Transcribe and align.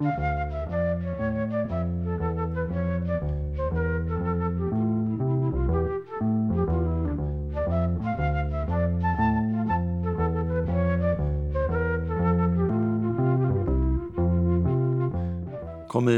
Komiði 0.00 0.12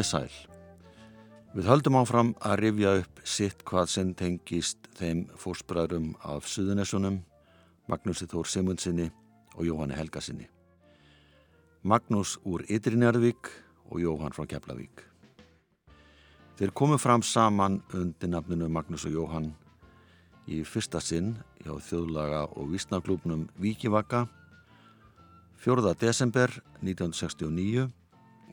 sæl. 0.06 0.30
Við 1.50 1.66
höldum 1.66 1.98
áfram 1.98 2.36
að 2.38 2.60
rifja 2.60 2.92
upp 3.00 3.18
sitt 3.26 3.66
hvað 3.66 3.90
sem 3.90 4.14
tengist 4.14 4.78
þeim 4.94 5.26
fórsbræðrum 5.34 6.14
af 6.22 6.46
Suðunessunum, 6.46 7.18
Magnúsi 7.90 8.30
Þór 8.30 8.46
Simundsinni 8.46 9.10
og 9.58 9.66
Jóhanni 9.66 9.98
Helgasinni. 9.98 10.46
Magnús 11.82 12.38
úr 12.46 12.62
Ytrinjarðvík 12.70 13.71
og 13.92 14.00
Jóhann 14.00 14.34
frá 14.34 14.46
Keflavík. 14.48 15.04
Þeir 16.56 16.72
komu 16.76 16.98
fram 17.00 17.22
saman 17.22 17.80
undir 17.94 18.30
nafninu 18.32 18.68
Magnús 18.72 19.04
og 19.08 19.14
Jóhann 19.16 19.50
í 20.50 20.62
fyrsta 20.66 21.00
sinn 21.00 21.36
hjá 21.62 21.74
þjóðlaga 21.86 22.44
og 22.56 22.72
vísnaklúpnum 22.72 23.46
Víkivaka 23.60 24.26
4. 25.62 25.94
desember 26.00 26.50
1969 26.82 27.86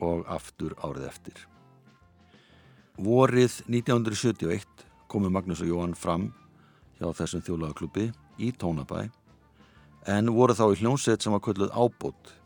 og 0.00 0.28
aftur 0.30 0.76
árið 0.78 1.08
eftir. 1.08 1.46
Vorið 3.00 3.62
1971 3.66 4.84
komu 5.10 5.30
Magnús 5.32 5.64
og 5.64 5.72
Jóhann 5.72 5.96
fram 5.98 6.30
hjá 7.00 7.08
þessum 7.16 7.42
þjóðlagaklubbi 7.46 8.10
í 8.38 8.52
Tónabæ 8.52 9.08
en 10.08 10.32
voru 10.32 10.56
þá 10.56 10.66
í 10.70 10.78
hljómsveit 10.80 11.24
sem 11.24 11.34
var 11.34 11.42
kölluð 11.44 11.72
Ábót. 11.74 12.39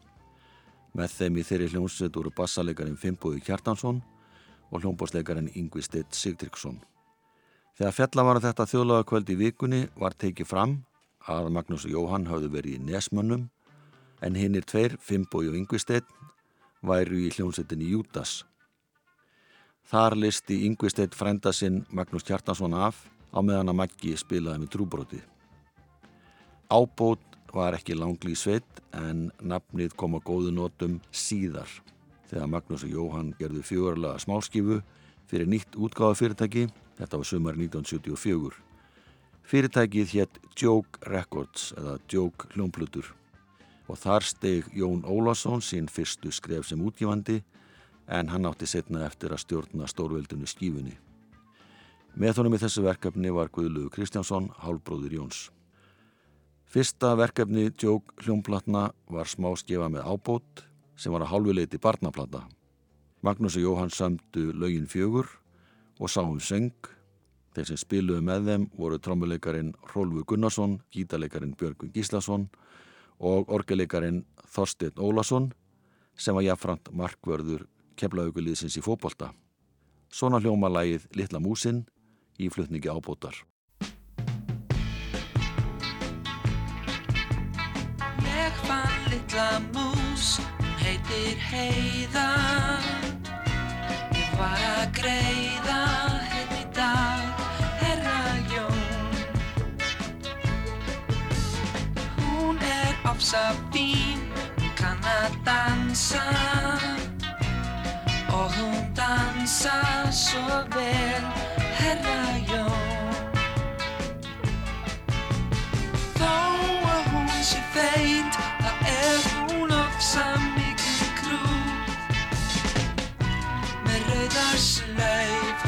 Með 0.94 1.14
þeim 1.18 1.38
í 1.40 1.44
þeirri 1.46 1.70
hljómsveit 1.72 2.14
voru 2.14 2.30
bassalegarinn 2.34 2.98
Fimboði 2.98 3.40
Kjartansson 3.42 4.00
og 4.70 4.82
hljómbóslegarinn 4.82 5.50
Yngvi 5.58 5.82
Steitt 5.82 6.14
Sigtriksson. 6.14 6.78
Þegar 7.74 7.96
fjalla 7.96 8.24
var 8.28 8.40
þetta 8.44 8.68
þjóðlagakvöld 8.70 9.32
í 9.34 9.38
vikunni 9.40 9.80
var 9.98 10.14
tekið 10.14 10.46
fram 10.46 10.76
að 11.26 11.50
Magnús 11.56 11.88
og 11.88 11.96
Jóhann 11.96 12.28
hafðu 12.30 12.52
verið 12.54 12.76
í 12.78 12.84
Nesmönnum 12.86 13.48
en 14.22 14.38
hinn 14.38 14.54
er 14.54 14.62
tveir, 14.62 14.94
Fimboði 15.02 15.50
og 15.50 15.58
Yngvi 15.58 15.80
Steitt 15.82 16.14
væru 16.84 17.18
í 17.24 17.32
hljómsettinni 17.34 17.90
Jútas. 17.90 18.44
Þar 19.90 20.14
listi 20.16 20.62
Yngvisteit 20.68 21.16
frenda 21.18 21.52
sinn 21.52 21.82
Magnús 21.90 22.24
Kjartansson 22.24 22.76
af 22.78 23.02
á 23.34 23.42
meðan 23.42 23.72
að 23.72 23.80
Maggi 23.82 24.14
spilaði 24.16 24.62
með 24.62 24.70
trúbróti. 24.76 25.20
Ábót 26.70 27.33
var 27.54 27.76
ekki 27.78 27.96
langli 27.96 28.34
í 28.34 28.38
sveit 28.38 28.82
en 28.98 29.28
nafnið 29.42 29.94
kom 29.98 30.16
á 30.18 30.20
góðu 30.24 30.50
nótum 30.54 30.98
síðar 31.14 31.70
þegar 32.28 32.50
Magnús 32.50 32.84
og 32.86 32.94
Jóhann 32.94 33.32
gerðu 33.38 33.62
fjörlega 33.66 34.20
smálskifu 34.22 34.80
fyrir 35.30 35.48
nýtt 35.50 35.76
útgáða 35.78 36.18
fyrirtæki, 36.18 36.66
þetta 36.98 37.20
var 37.20 37.28
sumar 37.28 37.58
1974. 37.58 38.54
Fyrirtækið 39.44 40.14
hétt 40.16 40.40
Joke 40.56 41.00
Records 41.10 41.72
eða 41.78 41.98
Joke 42.10 42.48
hljómplutur 42.54 43.12
og 43.88 43.98
þar 44.00 44.24
steg 44.24 44.70
Jón 44.72 45.04
Ólason 45.04 45.60
sín 45.62 45.90
fyrstu 45.92 46.32
skref 46.32 46.68
sem 46.68 46.80
útgifandi 46.80 47.42
en 48.08 48.30
hann 48.32 48.46
átti 48.48 48.68
setna 48.68 49.04
eftir 49.06 49.32
að 49.32 49.44
stjórna 49.44 49.88
stórveldinu 49.88 50.48
skífunni. 50.48 50.96
Með 52.14 52.40
honum 52.40 52.56
í 52.56 52.60
þessu 52.62 52.84
verkefni 52.84 53.32
var 53.34 53.50
Guðluður 53.52 53.92
Kristjánsson, 53.96 54.50
hálfbróður 54.62 55.16
Jóns. 55.18 55.48
Fyrsta 56.74 57.14
verkefni 57.14 57.70
Jók 57.82 58.12
hljómplatna 58.16 58.88
var 59.06 59.28
smá 59.30 59.52
skefa 59.54 59.86
með 59.86 60.08
ábót 60.10 60.64
sem 60.98 61.12
var 61.14 61.22
að 61.22 61.30
hálfuleiti 61.30 61.78
barnaplata. 61.78 62.40
Magnús 63.22 63.54
og 63.54 63.62
Jóhann 63.62 63.92
samdu 63.94 64.48
lögin 64.50 64.88
fjögur 64.90 65.28
og 66.02 66.10
sáum 66.10 66.40
söng. 66.42 66.74
Þeir 67.54 67.70
sem 67.70 67.78
spiluðu 67.78 68.26
með 68.26 68.50
þeim 68.50 68.66
voru 68.74 68.98
trommuleikarin 68.98 69.70
Rólfu 69.94 70.24
Gunnarsson, 70.26 70.80
gítarleikarin 70.90 71.54
Björgun 71.54 71.94
Gíslason 71.94 72.50
og 73.22 73.54
orgeleikarin 73.54 74.24
Þorstein 74.42 74.98
Ólason 74.98 75.52
sem 76.18 76.34
var 76.34 76.42
jafnframt 76.42 76.90
markvörður 76.90 77.68
kemlaugulíðsins 77.94 78.82
í 78.82 78.82
fókbólta. 78.82 79.30
Svona 80.10 80.42
hljóma 80.42 80.74
lægið 80.74 81.06
Littla 81.14 81.38
músin 81.38 81.84
í 82.34 82.50
flutningi 82.50 82.90
ábótar. 82.90 83.44
Fann 89.34 89.34
litla 89.34 89.60
mús, 89.72 90.40
hún 90.58 90.78
heitir 90.78 91.38
Heiða. 91.38 92.28
Ég 94.14 94.30
var 94.38 94.58
að 94.78 94.92
greiða 94.94 95.80
henni 96.30 96.62
í 96.62 96.66
dag, 96.74 97.42
herra 97.80 98.20
Jón. 98.52 98.80
Hún 102.18 102.58
er 102.58 102.94
ofsa 103.10 103.54
fín, 103.72 104.22
hún 104.60 104.74
kann 104.76 104.98
að 105.04 105.38
dansa. 105.44 106.24
Og 108.32 108.50
hún 108.58 108.94
dansa 108.94 110.10
svo 110.10 110.64
vel, 110.74 111.24
herra 111.78 112.38
Jón 112.38 112.53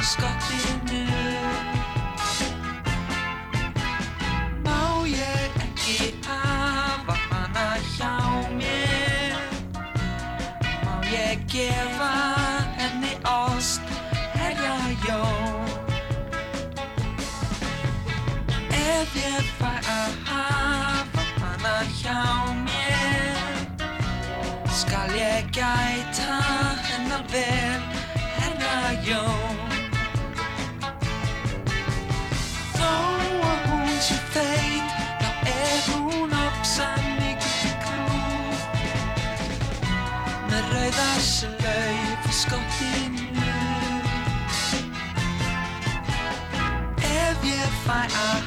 Scotland. 0.06 0.65
Slauf 40.96 42.24
í 42.24 42.32
skottinu 42.32 43.52
Ef 47.04 47.44
ég 47.44 47.76
fæ 47.84 48.00
að 48.08 48.45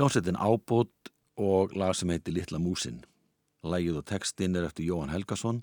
Hljómsveitin 0.00 0.36
Ábót 0.40 1.10
og 1.36 1.74
lag 1.76 1.92
sem 1.92 2.08
heiti 2.08 2.32
Littla 2.32 2.56
músin. 2.56 3.02
Lægið 3.60 3.98
og 4.00 4.04
textin 4.08 4.56
er 4.56 4.64
eftir 4.64 4.86
Jóhann 4.88 5.12
Helgason 5.12 5.58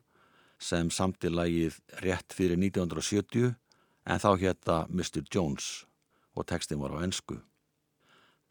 sem 0.62 0.92
samti 0.94 1.32
lægið 1.34 1.80
rétt 2.06 2.36
fyrir 2.38 2.54
1970 2.62 3.56
en 4.06 4.22
þá 4.22 4.28
hétta 4.38 4.76
Mr. 4.94 5.24
Jones 5.34 5.88
og 6.38 6.46
textin 6.46 6.78
var 6.78 6.94
á 6.94 7.02
ennsku. 7.02 7.40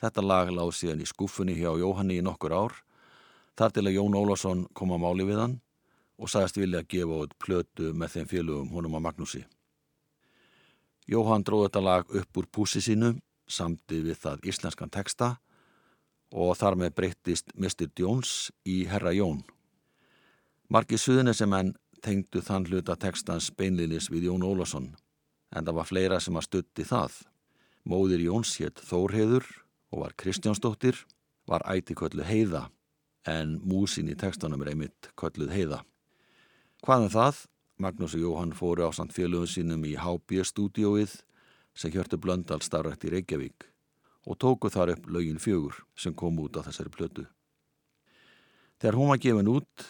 Þetta 0.02 0.26
lag 0.26 0.50
lág 0.50 0.74
síðan 0.74 1.06
í 1.06 1.06
skúfunni 1.06 1.54
hjá 1.54 1.70
Jóhanni 1.78 2.18
í 2.18 2.26
nokkur 2.26 2.56
ár 2.58 2.74
þar 3.54 3.78
til 3.78 3.86
að 3.86 3.98
Jón 4.00 4.18
Ólásson 4.18 4.66
kom 4.74 4.90
á 4.90 4.98
máli 4.98 5.30
við 5.30 5.38
hann 5.44 5.56
og 6.18 6.34
sagðist 6.34 6.58
vilja 6.58 6.82
að 6.82 6.90
gefa 6.96 7.22
út 7.22 7.38
plötu 7.38 7.94
með 7.94 8.16
þeim 8.16 8.30
félögum 8.34 8.74
honum 8.74 8.98
á 8.98 9.06
Magnúsi. 9.06 9.46
Jóhann 11.06 11.46
dróð 11.46 11.68
þetta 11.68 11.88
lag 11.92 12.10
upp 12.10 12.42
úr 12.42 12.50
púsi 12.50 12.82
sínu 12.82 13.20
samdi 13.46 14.02
við 14.02 14.24
það 14.26 14.48
íslenskan 14.50 14.90
teksta 14.90 15.36
og 16.32 16.56
þar 16.58 16.76
með 16.80 16.94
breyttist 16.98 17.52
Mr. 17.54 17.88
Jones 17.98 18.50
í 18.66 18.84
Herra 18.90 19.12
Jón. 19.14 19.44
Marki 20.68 20.98
suðunisem 20.98 21.52
en 21.54 21.74
tengdu 22.02 22.42
þann 22.42 22.66
hluta 22.66 22.96
tekstans 22.98 23.50
beinlinis 23.54 24.10
við 24.10 24.30
Jón 24.30 24.46
Ólásson 24.46 24.94
en 25.54 25.66
það 25.66 25.76
var 25.78 25.88
fleira 25.88 26.20
sem 26.20 26.36
að 26.36 26.48
stutti 26.48 26.86
það. 26.86 27.20
Móðir 27.86 28.24
Jóns 28.26 28.56
hétt 28.58 28.82
Þórheður 28.82 29.46
og 29.94 30.02
var 30.02 30.16
Kristjánsdóttir, 30.18 30.98
var 31.46 31.62
æti 31.70 31.94
köllu 31.94 32.26
heiða 32.26 32.66
en 33.26 33.60
músin 33.62 34.10
í 34.10 34.16
tekstanum 34.18 34.62
er 34.64 34.72
einmitt 34.72 35.10
kölluð 35.18 35.54
heiða. 35.54 35.84
Hvaðan 36.82 37.08
um 37.08 37.14
það? 37.14 37.44
Magnús 37.78 38.16
og 38.16 38.22
Jóhann 38.24 38.54
fóru 38.56 38.88
á 38.88 38.90
samt 38.96 39.14
félögum 39.14 39.48
sínum 39.50 39.82
í 39.84 39.94
HB-stúdióið 40.00 41.20
sem 41.76 41.92
hjörtu 41.92 42.18
Blöndal 42.18 42.62
starrætt 42.64 43.04
í 43.04 43.12
Reykjavík 43.12 43.68
og 44.26 44.38
tóku 44.42 44.70
þar 44.72 44.96
upp 44.96 45.08
lögin 45.14 45.40
fjögur 45.42 45.78
sem 45.94 46.14
kom 46.14 46.38
út 46.42 46.58
á 46.58 46.66
þessari 46.66 46.92
plötu. 46.92 47.26
Þegar 48.82 48.98
hún 48.98 49.10
var 49.12 49.22
gefin 49.22 49.48
út 49.48 49.86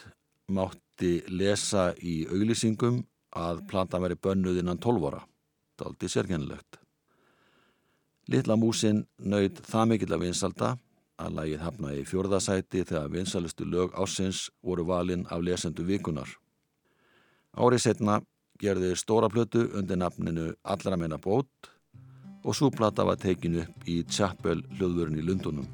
mátti 0.47 1.13
lesa 1.27 1.91
í 1.99 2.21
auglýsingum 2.29 3.01
að 3.35 3.63
planta 3.69 3.99
veri 3.99 4.15
bönnuð 4.15 4.61
innan 4.61 4.79
12 4.79 5.07
ára. 5.09 5.23
Það 5.77 5.85
er 5.85 5.89
aldrei 5.91 6.09
sérkennilegt. 6.13 6.79
Littla 8.27 8.57
músin 8.59 9.05
nöyð 9.17 9.61
það 9.67 9.89
mikill 9.91 10.13
að 10.15 10.23
vinsalda 10.25 10.71
að 11.17 11.37
lægið 11.39 11.63
hafnaði 11.65 12.01
í 12.01 12.07
fjörðasæti 12.07 12.83
þegar 12.85 13.13
vinsalustu 13.13 13.65
lög 13.65 13.93
ásins 13.97 14.47
voru 14.61 14.85
valinn 14.85 15.25
af 15.31 15.41
lesendu 15.41 15.85
vikunar. 15.87 16.29
Árið 17.57 17.83
setna 17.87 18.19
gerði 18.61 18.93
stóra 18.97 19.29
plötu 19.29 19.65
undir 19.77 19.97
nafninu 19.97 20.51
Allra 20.63 20.97
meina 20.97 21.17
bót 21.17 21.71
og 22.47 22.55
svo 22.55 22.69
plata 22.71 23.03
var 23.03 23.19
tekinu 23.19 23.65
upp 23.65 23.89
í 23.91 23.99
Chapel 24.07 24.63
hljóðvörun 24.77 25.19
í 25.19 25.25
Lundunum. 25.27 25.67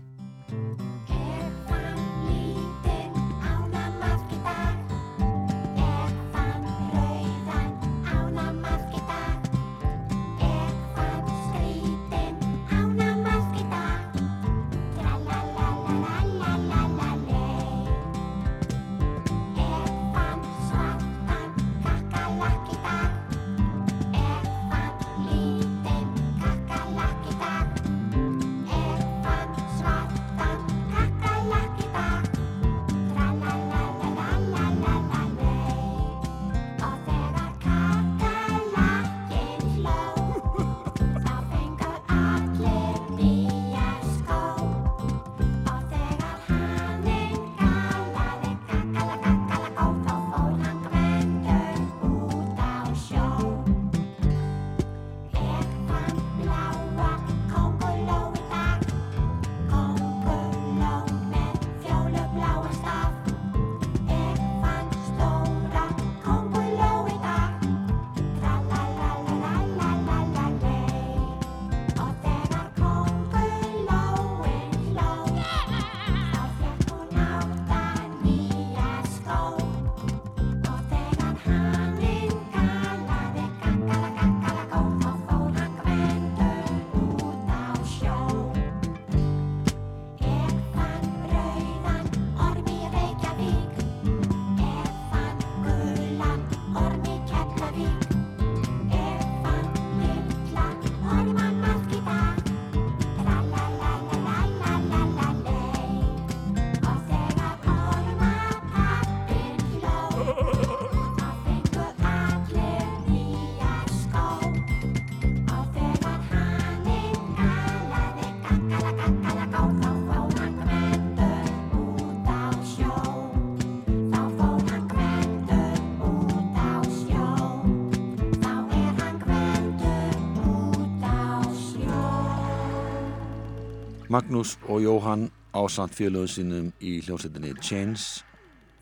Magnús 134.13 134.59
og 134.69 134.83
Jóhann 134.83 135.31
ásand 135.57 135.89
félögum 135.97 136.29
sínum 136.29 136.65
í 136.77 136.99
hljómsveitinni 137.01 137.55
Chains 137.65 138.21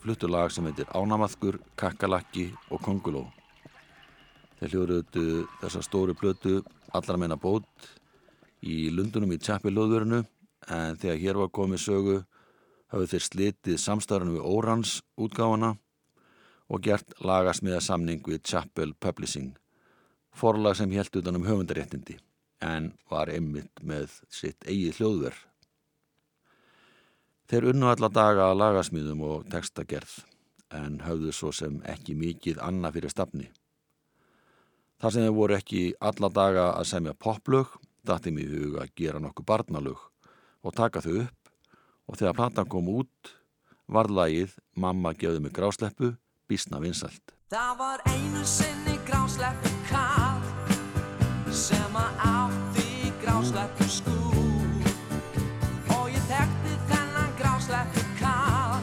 fluttu 0.04 0.28
lag 0.28 0.50
sem 0.52 0.66
heitir 0.68 0.90
Ánamaðkur, 0.92 1.56
Kakkalakki 1.80 2.50
og 2.68 2.82
Konguló. 2.84 3.22
Þeir 4.60 4.74
hljóruðu 4.74 5.46
þessa 5.62 5.84
stóru 5.86 6.16
blötu 6.20 6.58
allar 6.92 7.20
meina 7.22 7.38
bót 7.40 7.88
í 8.60 8.90
Lundunum 8.92 9.32
í 9.32 9.38
Tjappilóðurinu 9.40 10.20
en 10.68 11.00
þegar 11.00 11.22
hér 11.24 11.40
var 11.40 11.54
komið 11.56 11.84
sögu 11.86 12.18
hafðu 12.92 13.08
þeir 13.14 13.26
slitið 13.28 13.80
samstæðunum 13.86 14.36
við 14.36 14.50
Órans 14.52 14.98
útgáfana 15.16 15.78
og 16.68 16.84
gert 16.84 17.16
lagasmiða 17.24 17.80
samning 17.80 18.20
við 18.28 18.44
Chappell 18.52 18.92
Publishing, 19.00 19.56
forlag 20.36 20.76
sem 20.76 20.92
held 20.92 21.22
utan 21.22 21.40
um 21.40 21.48
höfundaréttindi 21.48 22.20
en 22.62 22.92
var 23.10 23.32
einmitt 23.34 23.82
með 23.84 24.20
sitt 24.30 24.68
eigið 24.68 25.00
hljóðverð. 25.00 25.40
Þeir 27.52 27.68
unnu 27.74 27.90
alla 27.92 28.08
daga 28.08 28.46
að 28.48 28.60
lagasmýðum 28.62 29.24
og 29.28 29.48
textagerð 29.52 30.22
en 30.72 31.02
höfðu 31.04 31.34
svo 31.36 31.52
sem 31.52 31.82
ekki 31.90 32.16
mikið 32.16 32.62
annað 32.64 32.98
fyrir 32.98 33.12
stafni. 33.12 33.50
Þar 35.02 35.14
sem 35.14 35.26
þeir 35.26 35.36
voru 35.36 35.58
ekki 35.58 35.82
alla 36.00 36.30
daga 36.32 36.70
að 36.78 36.88
semja 36.94 37.18
poplög, 37.18 37.74
dætti 38.08 38.32
mér 38.32 38.54
í 38.56 38.64
huga 38.64 38.86
að 38.86 38.96
gera 39.02 39.20
nokkuð 39.20 39.50
barnalög 39.52 40.08
og 40.62 40.76
taka 40.78 41.04
þau 41.04 41.16
upp 41.26 41.52
og 42.08 42.20
þegar 42.20 42.38
platan 42.38 42.70
kom 42.72 42.90
út 42.94 43.34
var 43.92 44.08
lagið 44.08 44.56
Mamma 44.80 45.12
gefði 45.14 45.44
mig 45.44 45.56
grásleppu, 45.56 46.14
bísna 46.48 46.80
vinsalt. 46.80 47.36
Það 47.52 47.74
var 47.82 48.06
einu 48.08 48.46
sinni 48.48 48.96
grásleppu 49.10 49.74
kall 49.90 51.52
sem 51.52 52.00
að 52.00 52.24
átti 52.24 52.41
grásleppu 53.22 53.86
skúr. 53.88 54.86
Og 55.98 56.10
ég 56.10 56.24
tekti 56.30 56.74
þennan 56.90 57.32
grásleppu 57.40 58.02
kall 58.20 58.82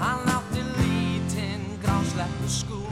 hann 0.00 0.28
átti 0.36 0.62
lítinn 0.78 1.78
grásleppu 1.82 2.48
skúr 2.50 2.85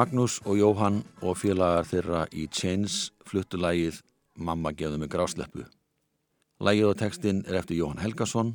Magnús 0.00 0.38
og 0.48 0.56
Jóhann 0.56 1.02
og 1.20 1.34
félagar 1.36 1.84
þeirra 1.84 2.20
í 2.32 2.46
Chains 2.48 3.10
fluttu 3.28 3.58
lægið 3.60 3.98
Mamma 4.40 4.70
gefðu 4.72 4.96
mig 5.02 5.10
grásleppu. 5.12 5.66
Lægið 6.64 6.86
og 6.88 6.94
textin 7.02 7.42
er 7.44 7.58
eftir 7.58 7.76
Jóhann 7.76 8.00
Helgason 8.00 8.54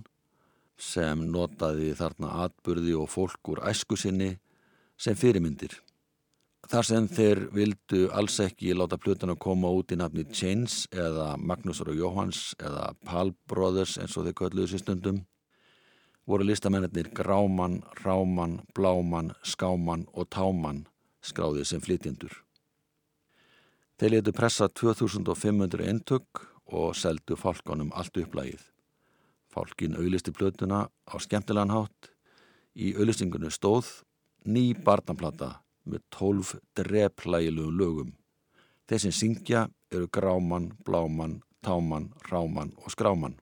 sem 0.82 1.22
notaði 1.30 1.92
þarna 2.00 2.32
atburði 2.48 2.96
og 2.98 3.12
fólk 3.14 3.52
úr 3.54 3.62
æsku 3.70 3.94
sinni 3.94 4.32
sem 4.98 5.20
fyrirmyndir. 5.20 5.76
Þar 6.66 6.90
sem 6.90 7.12
þeir 7.14 7.44
vildu 7.54 8.02
alls 8.10 8.40
ekki 8.42 8.74
láta 8.74 8.98
plötuna 8.98 9.38
koma 9.38 9.70
út 9.70 9.94
í 9.94 10.00
nafni 10.02 10.26
Chains 10.32 10.88
eða 10.90 11.36
Magnúsar 11.38 11.94
og 11.94 12.02
Jóhanns 12.02 12.42
eða 12.58 12.88
Pal 13.06 13.36
Brothers 13.46 14.00
eins 14.02 14.18
og 14.18 14.26
þeir 14.26 14.40
kölluðu 14.42 14.74
sér 14.74 14.86
stundum 14.88 15.22
voru 16.26 16.50
listamennir 16.50 17.14
Gráman, 17.14 17.84
Ráman, 18.02 18.64
Bláman, 18.74 19.36
Skáman 19.46 20.10
og 20.16 20.32
Táman 20.34 20.88
skráðið 21.26 21.70
sem 21.70 21.84
flytjendur. 21.84 22.34
Þeir 23.96 24.18
letu 24.18 24.34
pressa 24.36 24.68
2500 24.68 25.86
eintök 25.88 26.42
og 26.66 26.96
seldu 27.00 27.38
fálkanum 27.40 27.94
allt 27.96 28.18
upplægið. 28.20 28.64
Fálkin 29.54 29.96
auðlisti 29.96 30.34
plötuna 30.36 30.88
á 30.92 31.16
skemmtilegan 31.24 31.72
hátt. 31.72 32.12
Í 32.76 32.92
auðlistingunni 32.98 33.54
stóð 33.56 33.88
ný 34.44 34.74
barnaplata 34.76 35.62
með 35.88 36.04
12 36.18 36.56
dreplægilugum 36.76 37.80
lögum. 37.80 38.12
Þeir 38.86 39.02
sem 39.06 39.16
syngja 39.16 39.62
eru 39.94 40.10
Gráman, 40.12 40.74
Bláman, 40.86 41.40
Táman, 41.64 42.12
Ráman 42.28 42.74
og 42.84 42.92
Skráman. 42.92 43.40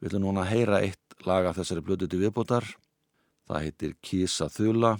Við 0.00 0.12
ætlum 0.12 0.28
núna 0.28 0.44
að 0.44 0.52
heyra 0.52 0.82
eitt 0.84 1.24
laga 1.26 1.54
þessari 1.56 1.82
blödu 1.84 2.08
til 2.08 2.20
viðbótar. 2.20 2.66
Það 3.48 3.64
heitir 3.64 3.96
Kísa 4.04 4.50
Þula 4.52 4.98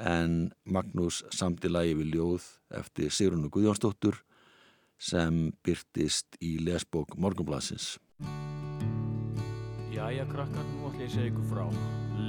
en 0.00 0.52
Magnús 0.64 1.22
samtilagi 1.30 1.94
við 2.00 2.16
ljóð 2.16 2.46
eftir 2.74 3.12
Sigrunu 3.14 3.50
Guðjónsdóttur 3.52 4.20
sem 4.98 5.52
byrtist 5.64 6.38
í 6.42 6.56
lesbók 6.62 7.16
Morgunblassins. 7.18 7.98
Jæja 9.94 10.24
krakkar, 10.30 10.64
nú 10.72 10.88
ætlum 10.88 11.00
ég 11.00 11.08
að 11.08 11.14
segja 11.14 11.30
ykkur 11.30 11.50
frá 11.50 11.66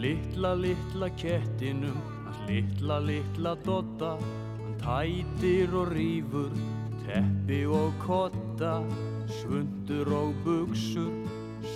Littla, 0.02 0.52
littla 0.60 1.10
kettinum, 1.18 1.98
littla, 2.50 3.00
littla 3.02 3.56
dotta 3.66 4.16
Hann 4.86 5.24
tætir 5.26 5.74
og 5.74 5.94
rýfur, 5.96 6.52
teppi 7.06 7.64
og 7.66 7.94
kotta 8.04 8.76
Svundur 9.40 10.12
og 10.14 10.36
buksur, 10.46 11.14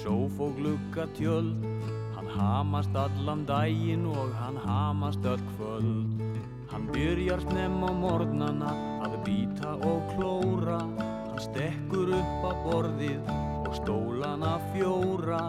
sóf 0.03 0.37
og 0.45 0.59
glugga 0.59 1.07
tjöld 1.17 1.98
hamast 2.39 2.95
allan 2.95 3.45
daginn 3.47 4.05
og 4.07 4.31
hann 4.39 4.57
hamast 4.65 5.25
öll 5.25 5.43
kvöld. 5.55 6.37
Hann 6.71 6.85
byrjar 6.93 7.41
snemm 7.43 7.83
á 7.83 7.91
mornana 8.03 8.71
að 9.05 9.17
býta 9.25 9.73
og 9.89 10.13
klóra. 10.13 10.79
Hann 11.27 11.41
stekkur 11.43 12.13
upp 12.19 12.47
að 12.51 12.61
borðið 12.65 13.33
og 13.65 13.73
stólana 13.81 14.53
fjóra. 14.71 15.43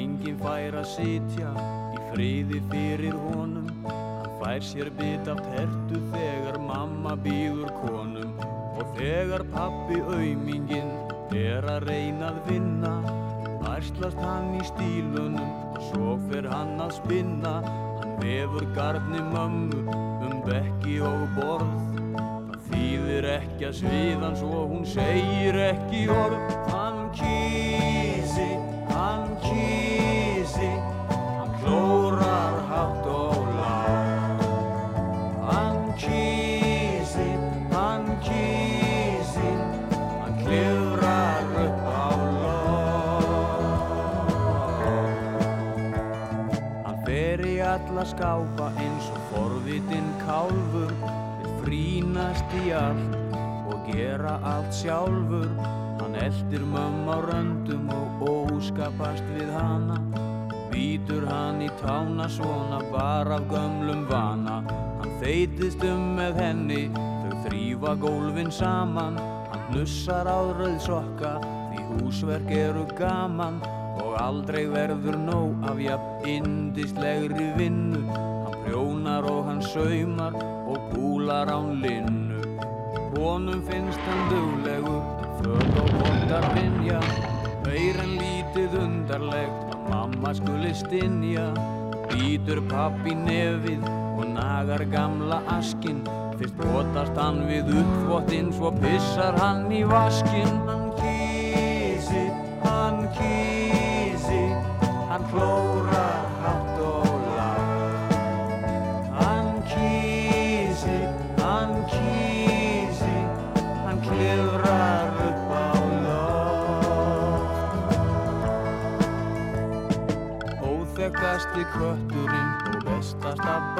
Engin 0.00 0.38
fær 0.42 0.80
að 0.82 0.90
sitja 0.96 1.54
í 1.94 2.02
friði 2.10 2.60
fyrir 2.72 3.16
honum. 3.28 3.70
Hann 3.86 4.36
fær 4.42 4.66
sér 4.72 4.92
bit 4.98 5.30
af 5.30 5.42
tertu 5.46 6.02
þegar 6.14 6.60
mamma 6.66 7.16
býður 7.24 7.70
konum. 7.84 8.34
Og 8.80 8.94
þegar 8.98 9.46
pappi 9.54 10.00
auðmingin 10.00 10.94
er 11.36 11.66
að 11.68 11.90
reyna 11.90 12.32
að 12.32 12.46
vinna 12.48 12.94
Ærslast 13.80 14.18
hann 14.20 14.54
í 14.58 14.64
stílunum 14.66 15.69
Svo 15.88 16.16
fer 16.28 16.46
hann 16.50 16.76
að 16.82 16.92
spinna, 16.98 17.54
hann 18.00 18.12
vefur 18.20 18.66
garni 18.76 19.22
mömmu 19.32 19.80
um 20.26 20.36
bekki 20.46 21.00
og 21.06 21.24
borð. 21.38 21.72
Það 22.50 22.68
þýðir 22.70 23.28
ekki 23.36 23.68
að 23.70 23.78
sviðan 23.80 24.38
svo 24.42 24.66
hún 24.74 24.86
segir 24.88 25.60
ekki 25.70 26.04
orð. 26.12 26.44
Kálfur 50.30 50.92
vil 51.42 51.54
frínast 51.60 52.52
í 52.62 52.70
allt 52.76 53.16
og 53.70 53.88
gera 53.90 54.36
allt 54.46 54.74
sjálfur. 54.78 55.48
Hann 56.00 56.14
eldir 56.16 56.62
mömm 56.74 57.08
á 57.10 57.18
röndum 57.24 57.90
og 57.94 58.22
óskapast 58.30 59.26
við 59.34 59.50
hana. 59.56 59.98
Býtur 60.70 61.26
hann 61.26 61.58
í 61.66 61.70
tána 61.82 62.28
svona 62.30 62.78
bara 62.94 63.40
af 63.40 63.50
gömlum 63.50 64.06
vana. 64.10 64.60
Hann 65.00 65.18
þeitist 65.22 65.82
um 65.90 66.14
með 66.20 66.40
henni 66.44 66.80
þau 66.94 67.34
þrýfa 67.48 67.98
gólfin 68.06 68.54
saman. 68.54 69.18
Hann 69.50 69.68
hlussar 69.74 70.30
á 70.30 70.40
rauðsokka 70.62 71.36
því 71.42 71.86
húsverk 71.90 72.54
eru 72.54 72.86
gaman. 72.94 73.60
Og 74.00 74.14
aldrei 74.16 74.64
verður 74.70 75.18
nóg 75.26 75.66
af 75.68 75.82
jafn 75.82 76.28
indislegri 76.38 77.50
vinnu 77.58 78.29
prjónar 79.20 79.30
og 79.30 79.44
hann 79.46 79.62
saumar 79.62 80.34
og 80.66 80.78
púlar 80.92 81.48
án 81.48 81.82
linnu. 81.82 82.58
Honum 83.16 83.62
finnst 83.62 83.98
hann 83.98 84.30
duglegur 84.30 85.02
född 85.42 85.78
og 85.78 85.90
bóttar 86.00 86.44
pinja 86.54 87.00
meir 87.64 87.96
en 88.00 88.16
lítið 88.18 88.78
undarlegt 88.80 89.74
að 89.74 89.90
mamma 89.90 90.34
skuli 90.34 90.72
stinja 90.74 91.52
býtur 92.10 92.62
pappi 92.68 93.14
nefið 93.14 93.84
og 94.16 94.26
nagar 94.34 94.84
gamla 94.84 95.42
askin 95.58 96.04
fyrst 96.38 96.56
bótast 96.56 97.16
hann 97.16 97.46
við 97.48 97.72
uppvottinn 97.82 98.52
svo 98.52 98.70
pissar 98.80 99.36
hann 99.38 99.70
í 99.72 99.82
vaskin 99.84 100.54
hann 100.68 100.92
kísi, 101.00 102.24
hann 102.64 103.04
kísi 103.18 104.44
hann 105.10 105.28
klórar 105.32 105.69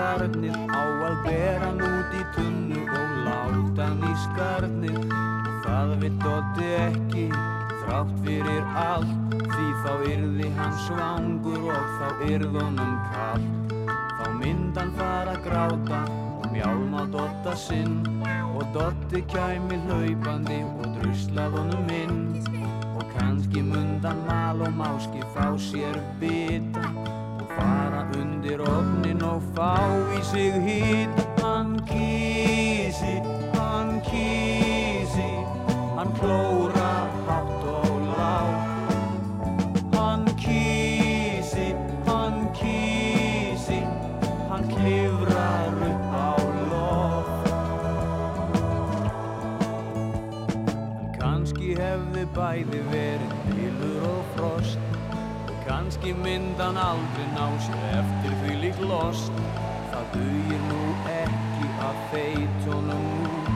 barnið 0.00 0.56
á 0.72 0.82
að 1.06 1.16
bera 1.26 1.66
hann 1.66 1.80
út 1.84 2.14
í 2.16 2.22
tunnu 2.36 2.84
og 2.88 3.16
láta 3.26 3.88
hann 3.88 4.04
í 4.08 4.12
skarnið 4.24 5.00
og 5.00 5.50
það 5.66 5.92
vill 6.02 6.14
Dotti 6.24 6.70
ekki 6.78 7.26
þrátt 7.82 8.14
fyrir 8.24 8.72
allt 8.84 9.36
því 9.52 9.66
þá 9.84 9.92
yrði 10.14 10.48
hann 10.56 10.78
svangur 10.86 11.68
og 11.74 11.92
þá 11.98 12.24
yrðunum 12.30 12.96
kallt 13.12 13.76
þá 14.20 14.26
myndan 14.40 14.96
fara 14.96 15.36
að 15.36 15.44
gráta 15.48 16.00
og 16.40 16.48
mjálma 16.54 17.04
Dotta 17.12 17.56
sinn. 17.56 18.00
Og 18.56 18.64
Dotti 18.74 19.22
kæmi 19.32 19.78
hlaupandi 19.86 20.60
og 20.64 20.90
druslað 20.96 21.56
honum 21.58 21.94
inn. 21.94 22.18
Og 22.96 23.06
kannski 23.14 23.64
mundan 23.64 24.24
mal 24.28 24.60
og 24.66 24.76
máski 24.76 25.24
fá 25.34 25.48
sér 25.70 25.96
bita 26.20 27.09
undir 28.40 28.60
ofnin 28.64 29.20
og 29.22 29.42
fá 29.54 29.76
í 30.16 30.20
sig 30.24 30.54
hýtt. 30.64 31.18
Hann 31.42 31.80
kísi, 31.84 33.20
hann 33.52 34.00
kísi, 34.00 35.28
hann 35.96 36.12
klóra 36.16 36.92
hátt 37.26 37.64
og 37.68 38.00
lág. 38.16 38.54
Hann 39.92 40.24
kísi, 40.40 41.74
hann 42.06 42.48
kísi, 42.56 43.82
hann 44.48 44.64
klifrar 44.72 45.76
upp 45.90 46.04
á 46.16 46.32
loft. 46.72 47.52
En 50.96 51.12
kannski 51.20 51.76
hefði 51.76 52.24
bæði 52.36 52.84
við 52.88 53.09
kannski 56.00 56.14
myndan 56.14 56.76
aldrei 56.76 57.26
ná 57.34 57.46
sér 57.60 58.00
eftir 58.00 58.32
því 58.40 58.54
lík 58.62 58.78
lost. 58.88 59.32
Það 59.90 60.04
dugir 60.14 60.62
nú 60.68 60.80
ekki 61.12 61.68
að 61.84 61.96
feitónum 62.12 63.04
út. 63.28 63.50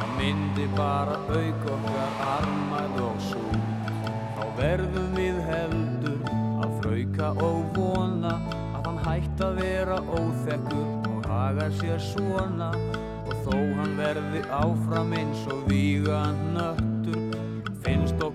Það 0.00 0.10
myndi 0.18 0.66
bara 0.76 1.16
auk 1.30 1.66
okkar 1.74 2.12
armað 2.34 2.98
og 3.06 3.20
sút. 3.30 3.94
Þá 4.34 4.44
verðum 4.58 5.14
við 5.14 5.38
heldur 5.46 6.20
að 6.64 6.78
frauka 6.82 7.30
og 7.46 7.62
vona 7.76 8.36
að 8.74 8.86
hann 8.86 9.02
hætt 9.06 9.44
að 9.46 9.60
vera 9.62 10.00
óþekkur 10.18 11.10
og 11.14 11.28
hagar 11.30 11.76
sér 11.78 12.00
svona. 12.12 12.72
Og 13.22 13.36
þó 13.46 13.58
hann 13.78 13.94
verði 14.00 14.42
áfram 14.50 15.14
eins 15.14 15.46
og 15.46 15.62
víga 15.70 16.24
nöttur 16.56 16.91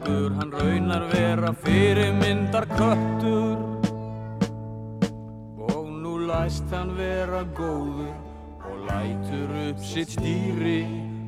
okkur 0.07 0.31
hann 0.37 0.51
raunar 0.51 1.03
vera 1.11 1.51
fyrirmyndar 1.63 2.65
köttur 2.79 3.57
og 5.57 5.87
nú 6.03 6.13
læst 6.29 6.63
hann 6.71 6.95
vera 6.97 7.43
góður 7.59 8.15
og 8.69 8.77
lætur 8.87 9.51
upp 9.69 9.79
sitt 9.79 10.09
stýri. 10.15 10.81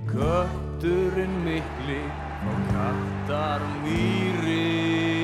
Kötturinn 0.10 1.36
mikli 1.46 2.02
og 2.50 2.60
kattar 2.72 3.62
mýri 3.84 5.19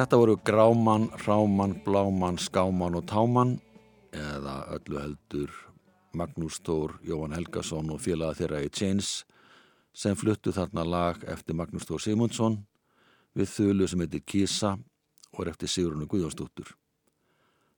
Þetta 0.00 0.16
voru 0.16 0.38
Gráman, 0.40 1.10
Ráman, 1.26 1.74
Bláman, 1.84 2.38
Skáman 2.40 2.94
og 2.96 3.02
Táman 3.04 3.50
eða 4.16 4.54
öllu 4.72 4.96
heldur 4.96 5.56
Magnús 6.16 6.56
Þór, 6.64 6.94
Jóhann 7.04 7.34
Helgason 7.36 7.90
og 7.92 7.98
félaga 8.00 8.38
þeirra 8.38 8.62
í 8.64 8.70
Chains 8.72 9.10
sem 9.92 10.14
fluttu 10.16 10.54
þarna 10.56 10.86
lag 10.88 11.20
eftir 11.28 11.58
Magnús 11.58 11.84
Þór 11.84 12.00
Simundsson 12.00 12.56
við 13.36 13.52
þölu 13.52 13.88
sem 13.92 14.00
heitir 14.00 14.22
Kísa 14.24 14.70
og 15.34 15.42
er 15.42 15.50
eftir 15.52 15.68
Sigurunu 15.68 16.08
Guðjónsdóttur. 16.08 16.70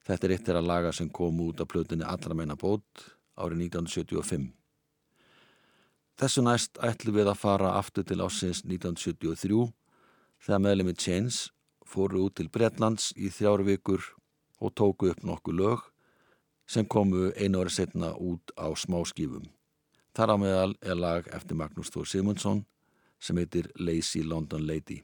Þetta 0.06 0.28
er 0.28 0.34
eitt 0.36 0.44
þeirra 0.46 0.62
laga 0.62 0.92
sem 0.94 1.08
kom 1.10 1.40
út 1.42 1.64
af 1.64 1.72
plötunni 1.72 2.06
Allra 2.06 2.36
meina 2.38 2.54
bót 2.54 3.02
árið 3.34 3.64
1975. 3.64 4.44
Þessu 6.22 6.46
næst 6.46 6.78
ætlum 6.78 7.18
við 7.18 7.32
að 7.32 7.42
fara 7.42 7.74
aftur 7.80 8.06
til 8.06 8.20
ásins 8.22 8.62
1973 8.62 9.66
þegar 10.46 10.64
meðlemi 10.68 10.94
Chains 10.94 11.48
fóru 11.92 12.26
út 12.26 12.38
til 12.38 12.48
Bretlands 12.52 13.10
í 13.16 13.28
þrjáru 13.28 13.66
vikur 13.68 14.04
og 14.62 14.72
tóku 14.78 15.10
upp 15.12 15.24
nokkuð 15.26 15.58
lög 15.58 15.82
sem 16.66 16.86
komu 16.88 17.30
einu 17.36 17.60
ári 17.60 17.72
setna 17.74 18.12
út 18.16 18.54
á 18.56 18.72
smáskífum. 18.72 19.44
Þar 20.16 20.32
á 20.32 20.36
meðal 20.40 20.72
er 20.80 20.96
lag 20.96 21.28
eftir 21.36 21.58
Magnús 21.58 21.92
Þór 21.92 22.08
Simundsson 22.08 22.64
sem 23.20 23.36
heitir 23.36 23.68
Lazy 23.76 24.22
London 24.22 24.66
Lady. 24.66 25.02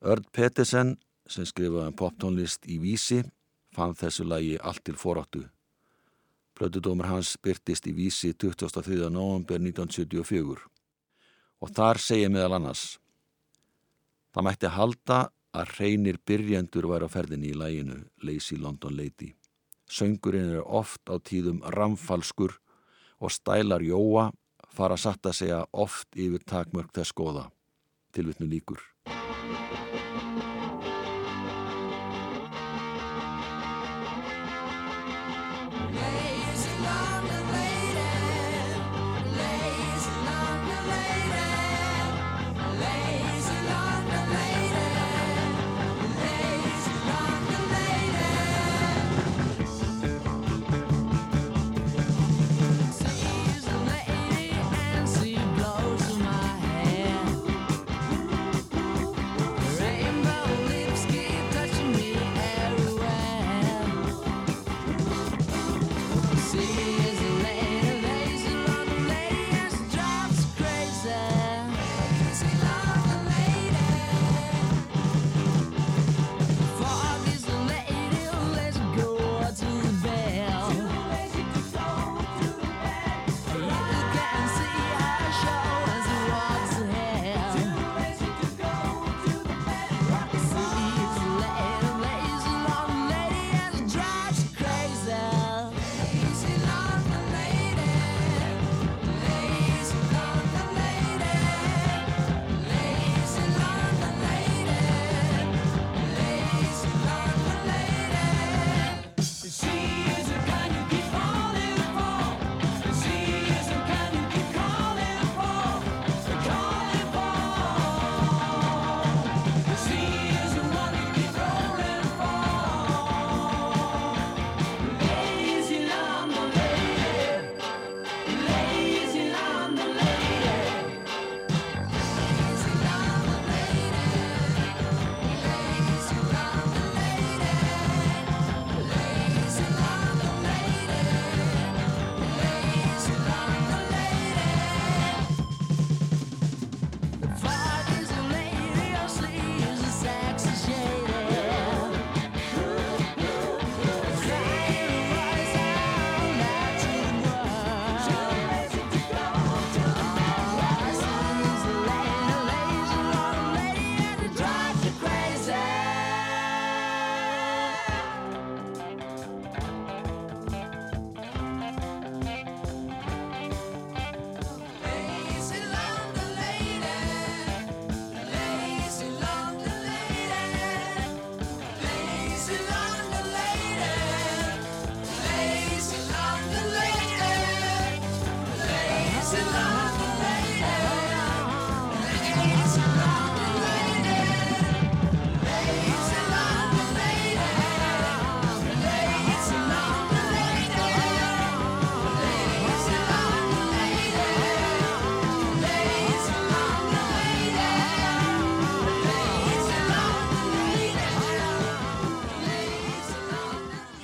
Örd 0.00 0.28
Pettersen 0.32 0.96
sem 1.28 1.46
skrifaði 1.48 1.92
um 1.92 1.96
poptónlist 1.96 2.64
í 2.68 2.78
Vísi 2.80 3.22
fann 3.74 3.96
þessu 3.96 4.24
lagi 4.24 4.56
allt 4.58 4.84
til 4.84 4.96
foráttu. 4.96 5.44
Plötudómur 6.56 7.08
hans 7.10 7.36
byrtist 7.42 7.86
í 7.86 7.94
Vísi 7.94 8.32
23. 8.34 9.10
november 9.10 9.60
1974 9.60 10.64
og 11.58 11.74
þar 11.74 12.00
segir 12.02 12.32
meðal 12.32 12.56
annars 12.58 12.96
Það 14.34 14.44
mætti 14.46 14.70
halda 14.70 15.18
að 15.56 15.74
reynir 15.78 16.18
byrjendur 16.26 16.88
væri 16.90 17.08
á 17.08 17.10
ferðinni 17.10 17.52
í 17.52 17.58
læginu 17.58 17.98
Lazy 18.22 18.58
London 18.60 18.96
Lady. 18.96 19.34
Söngurinn 19.88 20.52
er 20.58 20.64
oft 20.64 21.08
á 21.08 21.16
tíðum 21.16 21.62
ramfalskur 21.64 22.58
og 23.18 23.32
stælar 23.32 23.82
jóa 23.82 24.28
fara 24.68 24.98
satt 25.00 25.26
að 25.26 25.38
segja 25.40 25.62
oft 25.72 26.12
yfir 26.14 26.44
takmörk 26.44 26.92
þess 26.94 27.16
goða. 27.16 27.48
Tilvittnu 28.12 28.46
líkur. 28.46 28.82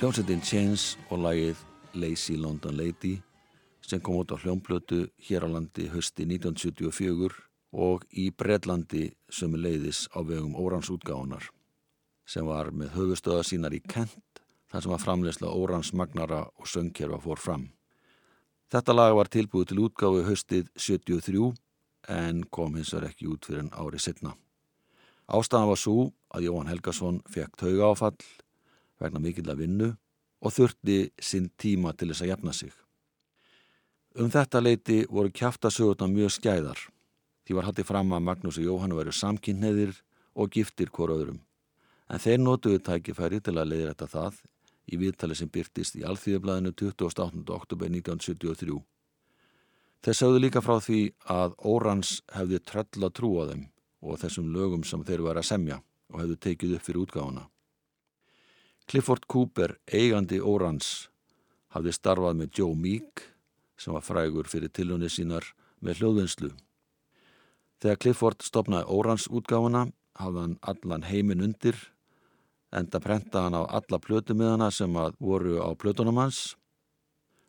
Hljómsveitin 0.05 0.43
Chains 0.45 0.83
og 1.09 1.23
lagið 1.23 1.61
Lazy 1.97 2.35
London 2.37 2.75
Lady 2.77 3.15
sem 3.81 3.97
kom 4.05 4.19
út 4.19 4.29
á 4.29 4.37
hljómblötu 4.37 4.99
hér 5.17 5.41
á 5.41 5.49
landi 5.49 5.87
hösti 5.89 6.27
1974 6.29 7.33
og 7.73 8.05
í 8.13 8.27
Bredlandi 8.29 9.07
sömu 9.33 9.57
leiðis 9.57 10.03
á 10.13 10.21
vegum 10.21 10.53
Órans 10.53 10.91
útgáðunar 10.93 11.49
sem 12.21 12.45
var 12.45 12.69
með 12.69 12.93
höfustöða 12.99 13.47
sínar 13.49 13.73
í 13.73 13.81
Kent 13.81 14.43
þar 14.69 14.85
sem 14.85 14.93
að 14.93 15.03
framleysla 15.07 15.55
Órans 15.57 15.89
magnara 15.97 16.43
og 16.53 16.69
söngkerfa 16.69 17.23
fór 17.25 17.41
fram. 17.41 17.65
Þetta 18.69 18.93
lag 18.93 19.17
var 19.17 19.33
tilbúið 19.33 19.71
til 19.73 19.81
útgáðu 19.89 20.21
höstið 20.29 20.69
73 20.77 21.49
en 22.13 22.45
kom 22.45 22.77
hins 22.77 22.93
vegar 22.93 23.09
ekki 23.09 23.33
út 23.33 23.49
fyrir 23.49 23.65
en 23.65 23.73
ári 23.73 23.97
setna. 23.97 24.37
Ástæðan 25.25 25.73
var 25.73 25.81
svo 25.81 26.11
að 26.29 26.51
Jóhann 26.51 26.69
Helgason 26.69 27.23
fekk 27.25 27.57
tauga 27.57 27.89
áfall 27.89 28.19
vegna 29.01 29.21
mikill 29.21 29.49
að 29.51 29.61
vinnu 29.63 29.91
og 30.45 30.53
þurfti 30.53 30.97
sinn 31.21 31.49
tíma 31.57 31.93
til 31.97 32.11
þess 32.11 32.25
að 32.25 32.31
jafna 32.33 32.53
sig. 32.53 32.73
Um 34.15 34.31
þetta 34.31 34.61
leiti 34.61 35.01
voru 35.11 35.31
kjaftasögurna 35.35 36.07
mjög 36.07 36.35
skæðar. 36.37 36.79
Því 37.45 37.55
var 37.57 37.67
haldið 37.67 37.89
fram 37.89 38.13
að 38.15 38.25
Magnús 38.29 38.59
og 38.61 38.67
Jóhann 38.67 38.95
veru 38.95 39.11
samkynneðir 39.11 39.97
og 40.35 40.51
giftir 40.55 40.91
hvora 40.91 41.17
öðrum. 41.19 41.41
En 42.09 42.21
þeir 42.21 42.39
notuðu 42.39 42.79
tækifæri 42.85 43.41
til 43.41 43.55
að 43.57 43.71
leiðir 43.71 43.91
þetta 43.91 44.07
það 44.13 44.41
í 44.85 44.99
viðtali 45.01 45.35
sem 45.37 45.49
byrtist 45.49 45.97
í 45.97 46.03
Alþýðablaðinu 46.05 46.71
28. 46.77 47.43
oktober 47.55 47.89
1973. 47.89 48.77
Þeir 50.05 50.17
sagðu 50.19 50.41
líka 50.43 50.61
frá 50.61 50.77
því 50.85 51.01
að 51.33 51.55
Órans 51.65 52.19
hefði 52.35 52.61
tröll 52.61 53.07
að 53.07 53.15
trúa 53.19 53.47
þeim 53.49 53.65
og 54.05 54.19
þessum 54.21 54.51
lögum 54.53 54.85
sem 54.85 55.03
þeir 55.05 55.25
var 55.25 55.41
að 55.41 55.49
semja 55.49 55.81
og 56.13 56.21
hefðu 56.21 56.37
tekið 56.45 56.75
upp 56.77 56.85
fyrir 56.85 57.01
útgáfuna. 57.01 57.47
Clifford 58.85 59.25
Cooper, 59.27 59.79
eigandi 59.89 60.37
Órans, 60.37 61.09
hafði 61.73 61.93
starfað 61.95 62.37
með 62.41 62.59
Joe 62.59 62.75
Meek 62.77 63.23
sem 63.81 63.95
var 63.95 64.05
frægur 64.05 64.47
fyrir 64.47 64.69
tilunni 64.69 65.09
sínar 65.09 65.47
með 65.81 66.01
hljóðvinnslu. 66.01 66.51
Þegar 67.81 68.01
Clifford 68.03 68.45
stopnaði 68.45 68.87
Órans 68.93 69.25
útgáfuna 69.27 69.87
hafði 70.19 70.43
hann 70.43 70.57
allan 70.61 71.07
heiminn 71.09 71.43
undir 71.47 71.79
enda 72.75 72.99
prentaði 73.01 73.47
hann 73.47 73.57
á 73.57 73.63
alla 73.79 73.99
plötumiðana 74.01 74.69
sem 74.71 74.93
voru 75.19 75.57
á 75.63 75.69
plötunum 75.73 76.21
hans 76.21 76.55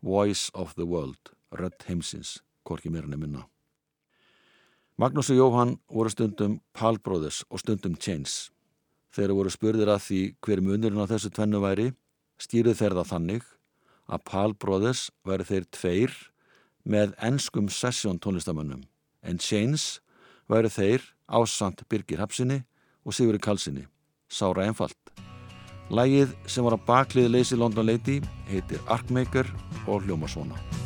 Voice 0.01 0.51
of 0.53 0.75
the 0.75 0.85
World, 0.85 1.33
Rödd 1.51 1.85
heimsins, 1.87 2.41
hvorki 2.63 2.89
mér 2.89 3.07
henni 3.07 3.17
minna. 3.17 3.47
Magnús 4.97 5.31
og 5.33 5.37
Jóhann 5.37 5.77
voru 5.89 6.09
stundum 6.09 6.59
Brothers 7.03 7.43
og 7.49 7.59
stundum 7.59 7.95
Chains. 7.95 8.51
Þeir 9.17 9.31
voru 9.33 9.49
spurðir 9.49 9.89
að 9.89 10.03
því 10.05 10.19
hver 10.45 10.59
munurinn 10.61 11.01
á 11.01 11.09
þessu 11.09 11.31
tvennu 11.33 11.57
væri, 11.63 11.87
stýrið 12.37 12.77
þeir 12.77 12.95
það 12.99 13.07
þannig 13.11 13.47
að 14.13 14.23
Pál 14.29 14.53
Brothers 14.53 15.07
væri 15.25 15.47
þeir 15.49 15.65
tveir 15.73 16.13
með 16.85 17.15
enskum 17.25 17.71
sessjón 17.73 18.21
tónlistamönnum 18.21 18.85
en 19.25 19.41
Chains 19.41 20.03
væri 20.45 20.69
þeir 20.69 21.09
ásand 21.25 21.81
Birgir 21.89 22.21
Hapsinni 22.21 22.61
og 23.01 23.17
Sigurði 23.17 23.41
Kalsinni, 23.41 23.87
sára 24.29 24.67
einfalt. 24.69 25.01
Lægið 25.89 26.37
sem 26.45 26.67
var 26.67 26.77
á 26.77 26.85
baklið 26.85 27.31
Lazy 27.33 27.57
London 27.57 27.89
Lady 27.89 28.21
heitir 28.51 28.85
Arkmaker 28.85 29.49
og 29.87 30.05
hljóma 30.05 30.29
svona. 30.29 30.76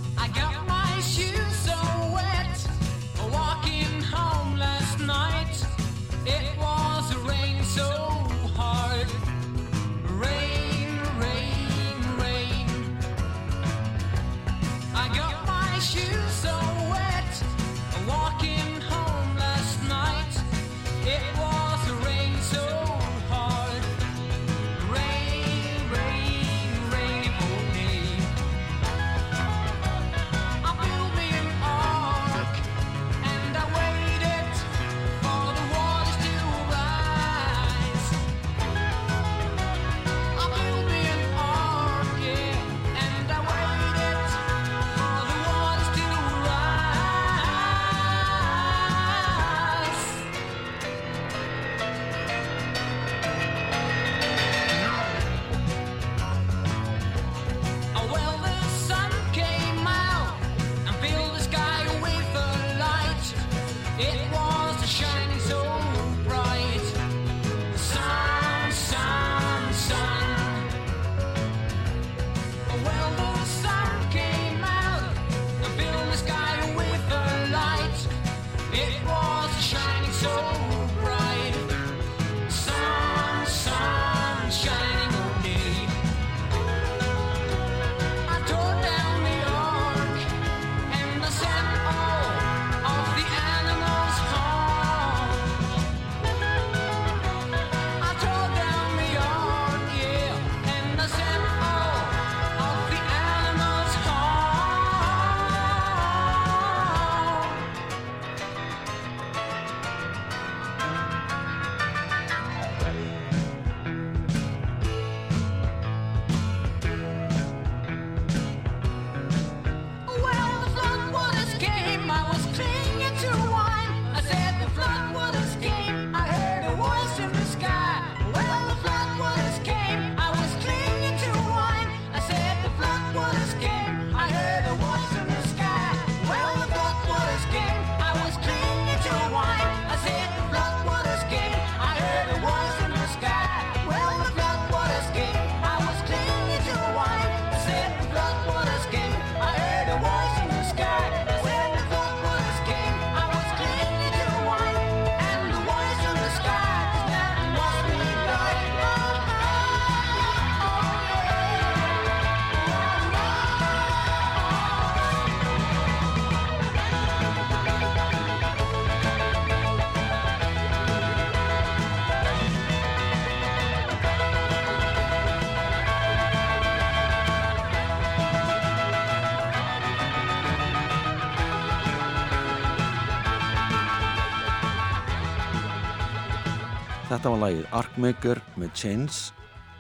Þetta 187.12 187.28
var 187.34 187.42
lagið 187.42 187.66
Arkmaker 187.76 188.40
með 188.56 188.70
Chains 188.80 189.16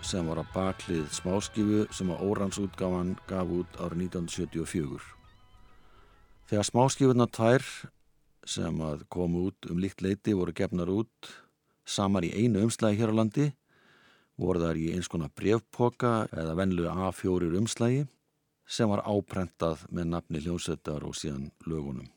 sem 0.03 0.27
var 0.27 0.41
að 0.41 0.49
baklið 0.51 1.03
smáskifu 1.15 1.83
sem 1.95 2.09
að 2.11 2.23
óransútgáfan 2.27 3.13
gaf 3.29 3.51
út 3.55 3.77
árið 3.79 4.01
1974. 4.09 4.97
Þegar 6.49 6.67
smáskifurna 6.67 7.29
tvær 7.31 7.63
sem 8.43 8.81
að 8.83 9.05
komu 9.15 9.45
út 9.47 9.69
um 9.71 9.79
líkt 9.79 10.03
leiti 10.03 10.33
voru 10.35 10.51
gefnar 10.51 10.91
út 10.91 11.29
samar 11.87 12.27
í 12.27 12.33
einu 12.35 12.65
umslægi 12.65 12.99
hér 12.99 13.13
á 13.15 13.19
landi 13.21 13.45
voru 14.35 14.65
þar 14.65 14.81
í 14.81 14.89
eins 14.97 15.07
konar 15.07 15.31
brevpoka 15.31 16.11
eða 16.35 16.57
venlu 16.59 16.89
A4 16.91 17.47
umslægi 17.61 18.01
sem 18.67 18.91
var 18.91 19.05
áprentað 19.07 19.85
með 19.87 20.09
nafni 20.17 20.41
hljómsveitar 20.43 21.07
og 21.07 21.15
síðan 21.15 21.47
lögunum. 21.63 22.11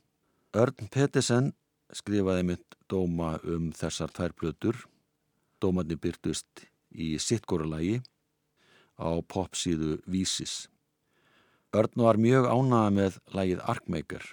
Örn 0.58 0.90
Pettersen 0.90 1.52
skrifaði 1.94 2.48
mitt 2.50 2.76
dóma 2.90 3.36
um 3.46 3.70
þessar 3.78 4.10
tvær 4.10 4.34
Dómarni 5.64 5.96
byrtust 5.96 6.66
í 6.92 7.14
sittgóralagi 7.16 8.02
á 9.00 9.10
popsíðu 9.24 9.98
Vísis. 10.04 10.66
Örn 11.74 12.04
var 12.04 12.20
mjög 12.20 12.46
ánaða 12.46 12.90
með 12.94 13.16
lagið 13.34 13.62
Arkmaker 13.72 14.26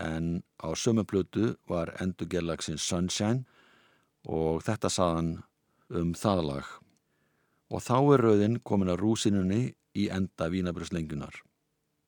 en 0.00 0.40
á 0.58 0.72
sömuplötu 0.72 1.54
var 1.68 1.92
endurgerlagsins 2.00 2.86
Sunshine 2.88 3.44
og 4.24 4.64
þetta 4.66 4.90
saðan 4.90 5.30
um 5.92 6.14
það 6.16 6.42
lag. 6.48 6.66
Og 7.70 7.84
þá 7.84 7.96
er 8.14 8.24
rauðin 8.24 8.58
komin 8.64 8.90
að 8.90 9.02
rúsinunni 9.04 9.60
í 9.94 10.08
enda 10.08 10.48
Vínabröðslengunar 10.50 11.42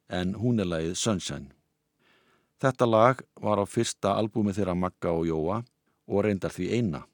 en 0.08 0.34
hún 0.40 0.64
er 0.64 0.72
lagið 0.72 0.96
Sunshine. 0.96 1.52
Þetta 2.58 2.88
lag 2.88 3.22
var 3.38 3.60
á 3.60 3.64
fyrsta 3.68 4.16
albúmi 4.16 4.56
þeirra 4.56 4.74
Magga 4.74 5.12
og 5.12 5.28
Jóa 5.28 5.60
og 6.08 6.24
reyndar 6.24 6.54
því 6.54 6.72
eina 6.74 7.04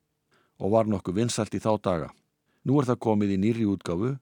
og 0.58 0.74
var 0.74 0.88
nokkuð 0.90 1.18
vinsalt 1.20 1.54
í 1.54 1.62
þá 1.62 1.72
daga. 1.82 2.10
Nú 2.64 2.78
er 2.80 2.88
það 2.88 3.02
komið 3.06 3.34
í 3.34 3.40
nýri 3.40 3.66
útgáfu 3.68 4.14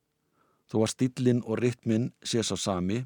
þó 0.71 0.77
að 0.83 0.93
stílinn 0.95 1.43
og 1.45 1.61
rytminn 1.61 2.11
sé 2.25 2.43
sá 2.43 2.57
sami. 2.57 3.03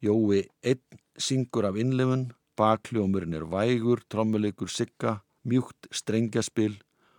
Jói 0.00 0.46
einn 0.62 1.00
syngur 1.18 1.66
af 1.66 1.78
innlefun, 1.80 2.30
bakljómurinn 2.56 3.34
er 3.34 3.46
vægur, 3.48 4.02
trommuleikur 4.08 4.70
sigga, 4.70 5.20
mjúkt 5.44 5.88
strengjaspil 5.90 6.76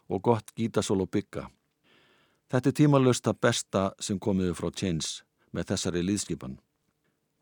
og 0.08 0.24
gott 0.24 0.54
gítasól 0.56 1.04
og 1.04 1.12
bygga. 1.12 1.48
Þetta 2.48 2.70
er 2.70 2.78
tímalöst 2.80 3.28
að 3.28 3.42
besta 3.44 3.84
sem 4.00 4.20
komiðu 4.20 4.56
frá 4.56 4.72
Chains 4.72 5.22
með 5.52 5.74
þessari 5.74 6.04
líðskipan. 6.06 6.56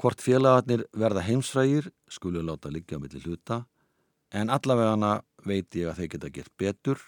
Hvort 0.02 0.24
félagarnir 0.24 0.88
verða 0.91 1.24
heimsfrægir 1.24 1.91
skulu 2.12 2.41
láta 2.43 2.71
liggja 2.74 3.00
millir 3.00 3.24
hluta 3.24 3.62
en 4.36 4.50
allavegana 4.52 5.21
veit 5.45 5.76
ég 5.78 5.91
að 5.91 6.02
þeir 6.02 6.12
geta 6.15 6.32
gert 6.34 6.54
betur 6.60 7.04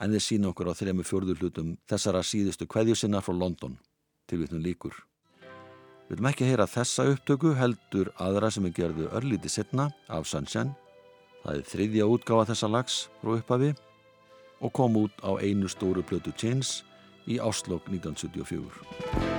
en 0.00 0.14
þeir 0.14 0.24
sína 0.24 0.50
okkur 0.52 0.70
á 0.70 0.78
þremu 0.78 1.04
fjörður 1.06 1.42
hlutum 1.42 1.76
þessara 1.90 2.22
síðustu 2.22 2.68
kveðjusinna 2.70 3.22
frá 3.24 3.34
London 3.34 3.78
til 4.28 4.42
vitnum 4.42 4.62
líkur. 4.62 4.94
Við 6.08 6.16
viljum 6.16 6.30
ekki 6.30 6.48
heyra 6.48 6.68
þessa 6.70 7.04
upptöku 7.12 7.54
heldur 7.58 8.12
aðra 8.16 8.50
sem 8.54 8.68
er 8.68 8.76
gerðu 8.76 9.10
örlíti 9.12 9.50
setna 9.52 9.90
af 10.08 10.28
Sunshine. 10.30 10.72
Það 11.42 11.58
er 11.58 11.66
þriðja 11.72 12.08
útgáfa 12.14 12.48
þessa 12.52 12.70
lags 12.72 13.00
frá 13.20 13.34
upphafi 13.36 13.74
og 14.64 14.72
kom 14.74 14.96
út 15.04 15.20
á 15.20 15.36
einu 15.36 15.68
stóru 15.68 16.02
plötu 16.02 16.32
Chains 16.32 16.78
í 17.28 17.36
áslokk 17.42 17.90
1974. 17.92 19.37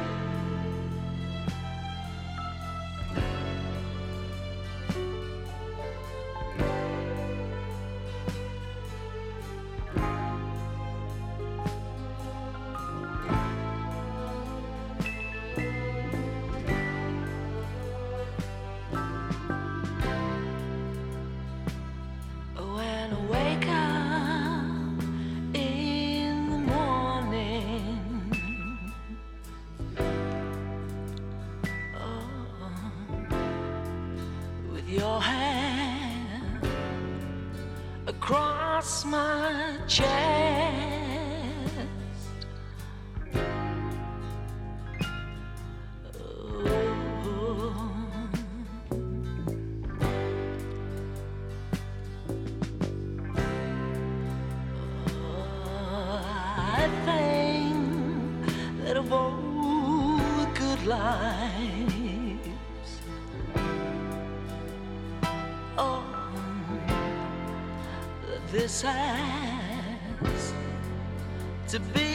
to 71.68 71.80
be 71.94 72.09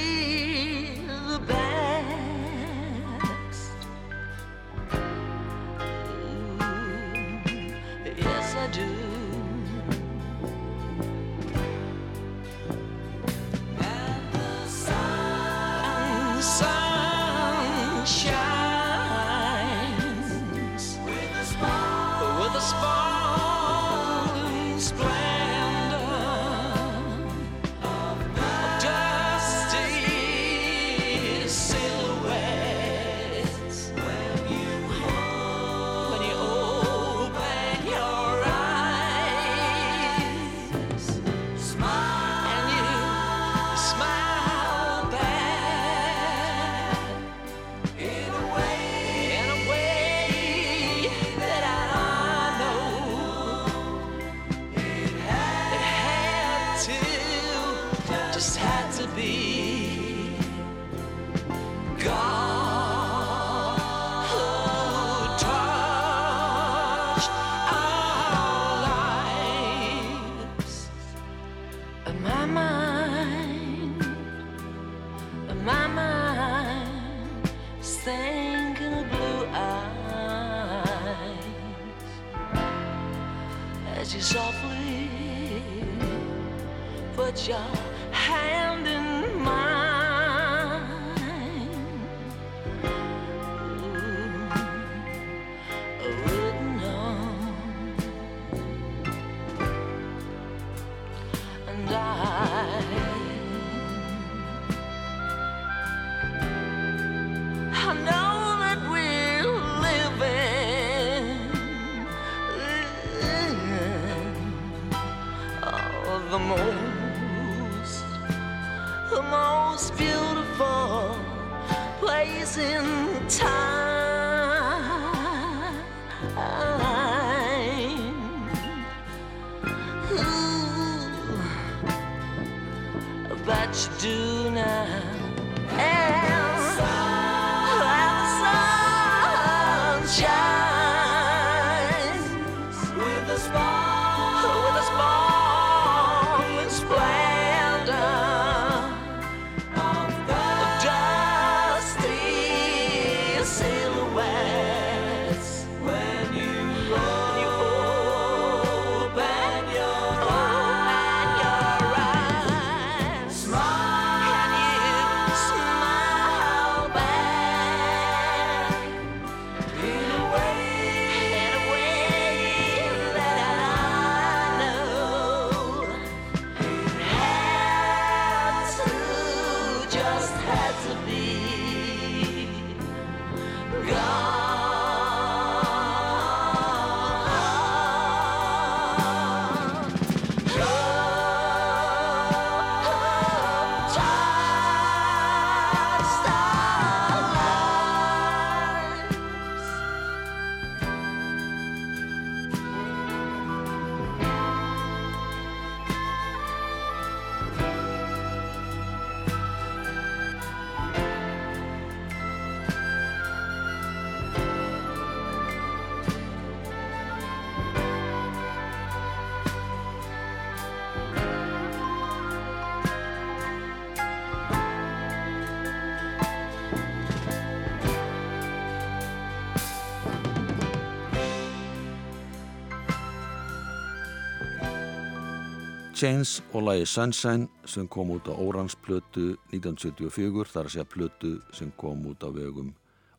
Chains 235.94 236.42
og 236.52 236.62
lagi 236.66 236.86
Sunshine 236.86 237.48
sem 237.64 237.86
kom 237.88 238.10
út 238.10 238.26
á 238.26 238.34
Órans 238.34 238.74
plötu 238.74 239.36
1974 239.54 240.50
þar 240.50 240.66
að 240.66 240.72
segja 240.74 240.84
plötu 240.90 241.30
sem 241.54 241.70
kom 241.78 242.02
út 242.10 242.24
á 242.26 242.28
vegum 242.34 242.72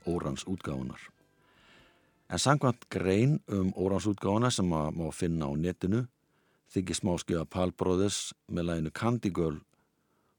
Órans 0.06 0.44
útgáfunar. 0.44 1.00
En 2.30 2.40
sangvæmt 2.40 2.90
grein 2.90 3.40
um 3.48 3.72
Órans 3.74 4.06
útgáfuna 4.12 4.52
sem 4.52 4.70
að 4.70 4.92
má 5.00 5.08
finna 5.14 5.48
á 5.48 5.54
netinu 5.56 6.04
þykir 6.76 7.00
smáskjöða 7.00 7.48
Pal 7.50 7.72
Brothers 7.72 8.34
með 8.52 8.68
laginu 8.70 8.92
Candy 8.92 9.32
Girl 9.32 9.62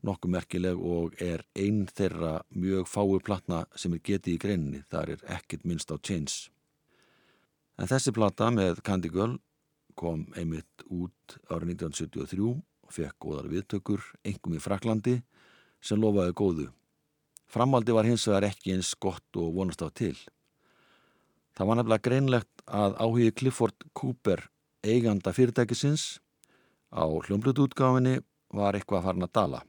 nokkuð 0.07 0.33
merkileg 0.37 0.79
og 0.79 1.17
er 1.23 1.43
einn 1.59 1.87
þeirra 1.89 2.41
mjög 2.55 2.87
fáu 2.91 3.19
platna 3.25 3.65
sem 3.75 3.95
er 3.97 4.05
getið 4.05 4.35
í 4.35 4.43
greininni, 4.43 4.83
þar 4.91 5.17
er 5.17 5.25
ekkert 5.39 5.65
minnst 5.65 5.91
á 5.91 5.97
Chains. 5.99 6.51
En 7.77 7.89
þessi 7.91 8.13
plata 8.15 8.51
með 8.55 8.83
Candy 8.87 9.11
Girl 9.13 9.39
kom 9.99 10.27
einmitt 10.37 10.85
út 10.93 11.39
árið 11.51 11.77
1973 11.77 12.51
og 12.87 12.95
fekk 12.95 13.17
góðar 13.23 13.49
viðtökur, 13.51 14.03
engum 14.25 14.57
í 14.57 14.63
Fraklandi, 14.63 15.17
sem 15.83 16.01
lofaði 16.01 16.35
góðu. 16.37 16.67
Framaldi 17.51 17.95
var 17.95 18.07
hins 18.09 18.27
vegar 18.29 18.49
ekki 18.51 18.75
eins 18.75 18.93
gott 19.01 19.39
og 19.39 19.55
vonast 19.57 19.83
á 19.83 19.89
til. 19.91 20.17
Það 21.57 21.69
var 21.71 21.79
nefnilega 21.79 22.07
greinlegt 22.09 22.65
að 22.67 22.97
áhugi 23.01 23.33
Clifford 23.41 23.87
Cooper, 23.97 24.43
eiganda 24.85 25.33
fyrirtækisins, 25.33 26.19
á 26.93 27.05
hljómblutútgáfinni 27.07 28.21
var 28.55 28.77
eitthvað 28.77 29.01
að 29.01 29.07
farna 29.09 29.29
að 29.29 29.37
dala. 29.39 29.61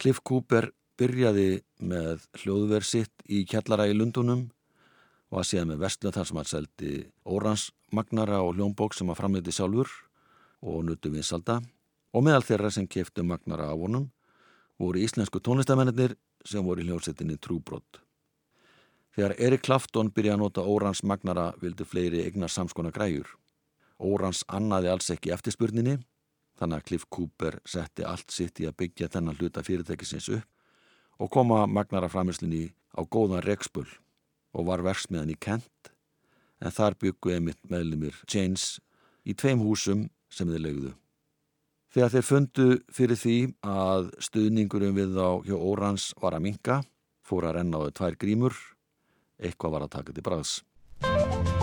Cliff 0.00 0.22
Cooper 0.24 0.70
byrjaði 1.00 1.60
með 1.80 2.26
hljóðverð 2.40 2.88
sitt 2.88 3.24
í 3.28 3.44
kjallara 3.48 3.88
í 3.88 3.94
Lundunum 3.96 4.48
að 5.30 5.46
síðan 5.50 5.72
með 5.72 5.84
vestlun 5.84 6.14
þar 6.16 6.28
sem 6.28 6.40
hann 6.40 6.50
seldi 6.50 6.94
órans 7.24 7.68
magnara 7.92 8.40
og 8.42 8.54
hljómbók 8.56 8.94
sem 8.94 9.08
hann 9.08 9.18
framleiti 9.18 9.52
sjálfur 9.54 9.90
og 10.62 10.84
nutu 10.84 11.10
vinsalda 11.12 11.60
og 12.12 12.24
meðal 12.26 12.44
þeirra 12.46 12.70
sem 12.74 12.86
keftu 12.86 13.24
magnara 13.24 13.70
af 13.72 13.80
honum 13.80 14.10
voru 14.80 15.02
íslensku 15.02 15.40
tónlistamennir 15.40 16.16
sem 16.44 16.64
voru 16.64 16.82
í 16.82 16.88
hljómsettinni 16.88 17.36
Trúbrott. 17.36 18.00
Þegar 19.14 19.34
Erik 19.38 19.64
Klafton 19.66 20.12
byrjaði 20.14 20.36
að 20.38 20.42
nota 20.44 20.64
órans 20.64 21.02
magnara 21.02 21.50
vildu 21.60 21.84
fleiri 21.84 22.22
eignar 22.24 22.52
samskona 22.52 22.92
græjur. 22.94 23.26
Órans 23.98 24.44
annaði 24.48 24.88
alls 24.88 25.10
ekki 25.12 25.34
eftirspurninni 25.34 25.98
þannig 26.60 26.80
að 26.80 26.86
Cliff 26.88 27.08
Cooper 27.10 27.58
setti 27.68 28.06
allt 28.06 28.30
sitt 28.32 28.60
í 28.60 28.68
að 28.68 28.78
byggja 28.84 29.10
þennan 29.12 29.36
hluta 29.40 29.64
fyrirtækisins 29.66 30.30
upp 30.36 31.20
og 31.20 31.30
koma 31.32 31.66
magnara 31.68 32.08
framislinni 32.08 32.70
á 32.96 33.04
góðan 33.04 33.44
rekspull 33.44 33.88
og 34.56 34.66
var 34.70 34.84
verksmiðan 34.84 35.32
í 35.34 35.36
Kent 35.36 35.89
en 36.60 36.74
þar 36.74 36.96
byggu 37.00 37.34
einmitt 37.34 37.60
meðlumir 37.70 38.16
Chains 38.28 38.78
í 39.24 39.34
tveim 39.34 39.62
húsum 39.64 40.08
sem 40.30 40.48
þeir 40.50 40.64
legðu. 40.66 40.92
Þegar 41.90 42.12
þeir 42.14 42.26
fundu 42.26 42.66
fyrir 42.94 43.18
því 43.18 43.38
að 43.66 44.12
stuðningurum 44.22 44.94
við 45.00 45.18
á 45.18 45.30
hjá 45.42 45.56
Órans 45.58 46.10
var 46.22 46.36
að 46.38 46.46
minka, 46.46 46.82
fór 47.26 47.48
að 47.48 47.58
renna 47.58 47.82
á 47.82 47.84
þau 47.88 47.96
tvær 47.98 48.20
grímur, 48.20 48.60
eitthvað 49.42 49.74
var 49.74 49.88
að 49.88 49.96
taka 49.96 50.14
til 50.14 50.26
bræðs. 50.28 51.59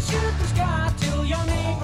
Shoot 0.00 0.38
the 0.38 0.46
sky 0.46 0.92
till 0.98 1.24
your 1.26 1.44
neighbors 1.44 1.79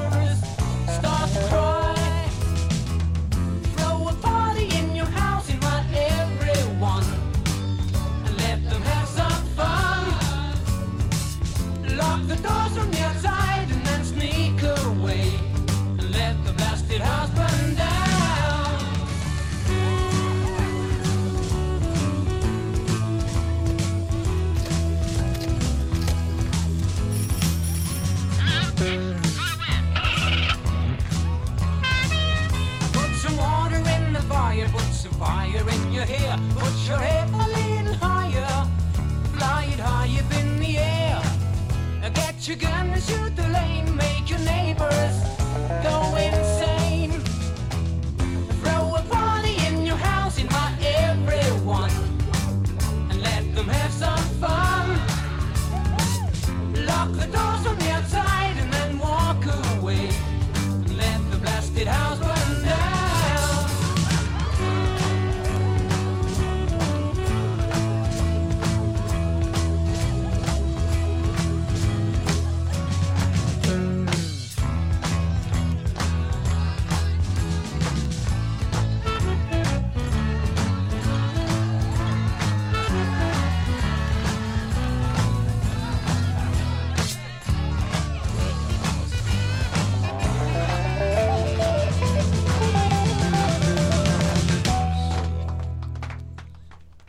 gun 42.56 42.90
and 42.90 43.02
shoot 43.02 43.36
the 43.36 43.48
lane. 43.48 43.96
Make 43.96 44.30
your 44.30 44.40
neighbors 44.40 45.35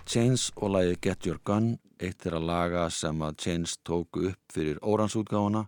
Chains 0.07 0.51
og 0.55 0.71
lagi 0.71 0.95
Get 1.03 1.25
Your 1.27 1.39
Gun, 1.43 1.73
eitt 1.99 2.21
þeirra 2.23 2.39
laga 2.39 2.83
sem 2.89 3.17
að 3.25 3.41
Chains 3.43 3.73
tóku 3.83 4.29
upp 4.29 4.53
fyrir 4.55 4.77
óransútgáfuna, 4.79 5.65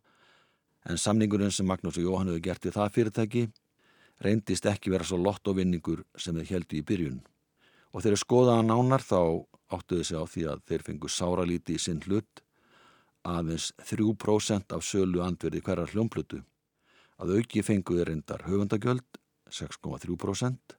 en 0.88 0.98
samningurinn 0.98 1.52
sem 1.52 1.68
Magnús 1.68 1.98
og 2.00 2.06
Jóhann 2.06 2.32
hefur 2.32 2.46
gert 2.46 2.64
við 2.64 2.78
það 2.78 2.94
fyrirtæki 2.96 3.44
reyndist 4.24 4.68
ekki 4.72 4.94
vera 4.94 5.04
svo 5.04 5.20
lott 5.20 5.48
og 5.52 5.58
vinningur 5.60 6.06
sem 6.16 6.40
þeir 6.40 6.54
heldu 6.54 6.80
í 6.80 6.86
byrjun. 6.88 7.20
Og 7.92 8.06
þegar 8.06 8.24
skoðaða 8.24 8.66
nánar 8.70 9.04
þá 9.04 9.20
áttuðu 9.76 10.08
sig 10.08 10.20
á 10.20 10.24
því 10.24 10.48
að 10.54 10.64
þeir 10.72 10.88
fengu 10.88 11.12
sáralíti 11.12 11.76
í 11.76 11.84
sinn 11.84 12.02
hlut, 12.08 12.44
aðeins 13.28 13.74
3% 13.92 14.76
af 14.76 14.88
sölu 14.88 15.24
andverði 15.26 15.64
hverjar 15.68 15.92
hljómplutu. 15.92 16.44
Að 17.20 17.40
auki 17.40 17.64
fenguði 17.66 18.08
reyndar 18.08 18.48
höfundagjöld, 18.48 19.20
6,3%, 19.52 20.79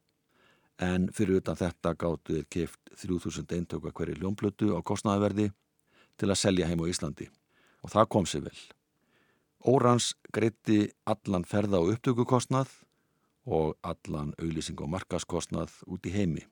en 0.80 1.08
fyrir 1.12 1.40
utan 1.40 1.58
þetta 1.60 1.94
gáttu 1.94 2.36
þeir 2.38 2.46
keift 2.50 2.92
3000 3.02 3.56
eintöku 3.56 3.92
hverju 3.92 4.16
hljómblötu 4.20 4.72
á 4.72 4.80
kostnaðaverði 4.80 5.50
til 6.16 6.28
að 6.30 6.40
selja 6.40 6.68
heim 6.68 6.80
á 6.80 6.88
Íslandi 6.88 7.28
og 7.84 7.92
það 7.92 8.08
kom 8.12 8.28
sér 8.28 8.46
vel. 8.48 8.60
Órans 9.60 10.14
greitti 10.32 10.88
allan 11.04 11.44
ferða 11.44 11.82
og 11.82 11.92
upptökukostnað 11.94 12.72
og 13.44 13.76
allan 13.84 14.32
auðlýsing 14.40 14.80
og 14.80 14.88
markaskostnað 14.94 15.82
út 15.86 16.06
í 16.08 16.14
heimi. 16.14 16.46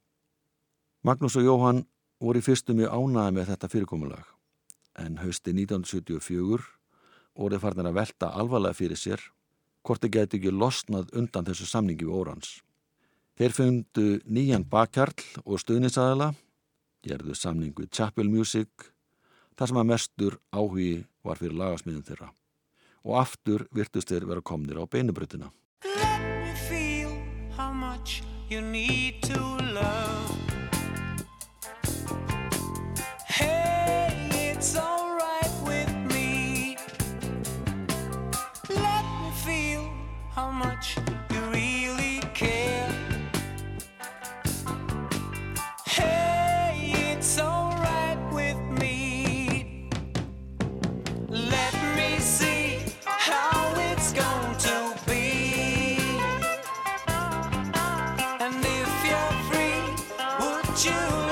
Magnús 1.05 1.37
og 1.41 1.47
Jóhann 1.47 1.87
voru 2.21 2.41
í 2.41 2.45
fyrstu 2.45 2.77
mjög 2.77 2.93
ánæði 2.93 3.37
með 3.37 3.51
þetta 3.53 3.73
fyrirkomulag 3.73 4.35
en 4.99 5.21
hausti 5.23 5.55
1974 5.55 6.65
voru 7.39 7.61
farnir 7.63 7.89
að 7.89 8.01
velta 8.01 8.33
alvarlega 8.35 8.77
fyrir 8.77 8.99
sér 8.99 9.23
hvort 9.87 10.03
þeir 10.03 10.15
geti 10.17 10.41
ekki 10.41 10.53
losnað 10.53 11.13
undan 11.17 11.47
þessu 11.47 11.69
samningi 11.69 12.05
við 12.09 12.19
Órans. 12.19 12.59
Þeir 13.39 13.53
fundu 13.55 14.05
nýjan 14.27 14.65
bakkjarl 14.67 15.45
og 15.45 15.61
stuðnisaðala, 15.63 16.33
gerðu 17.07 17.37
samningu 17.39 17.85
Chapel 17.87 18.27
Music, 18.27 18.89
þar 19.55 19.71
sem 19.71 19.79
að 19.79 19.87
mestur 19.93 20.39
áhugi 20.51 21.05
var 21.23 21.39
fyrir 21.39 21.55
lagasmiðum 21.61 22.03
þeirra. 22.09 22.33
Og 23.07 23.21
aftur 23.21 23.69
virtust 23.71 24.11
þeir 24.11 24.27
vera 24.27 24.43
komnir 24.43 24.83
á 24.83 24.91
beinubröðina. 24.91 25.53
Let 25.87 26.19
me 26.19 26.55
feel 26.67 27.15
how 27.55 27.71
much 27.71 28.25
you 28.51 28.59
need 28.61 29.23
to 29.31 29.39
love. 29.71 30.28
You 60.89 61.28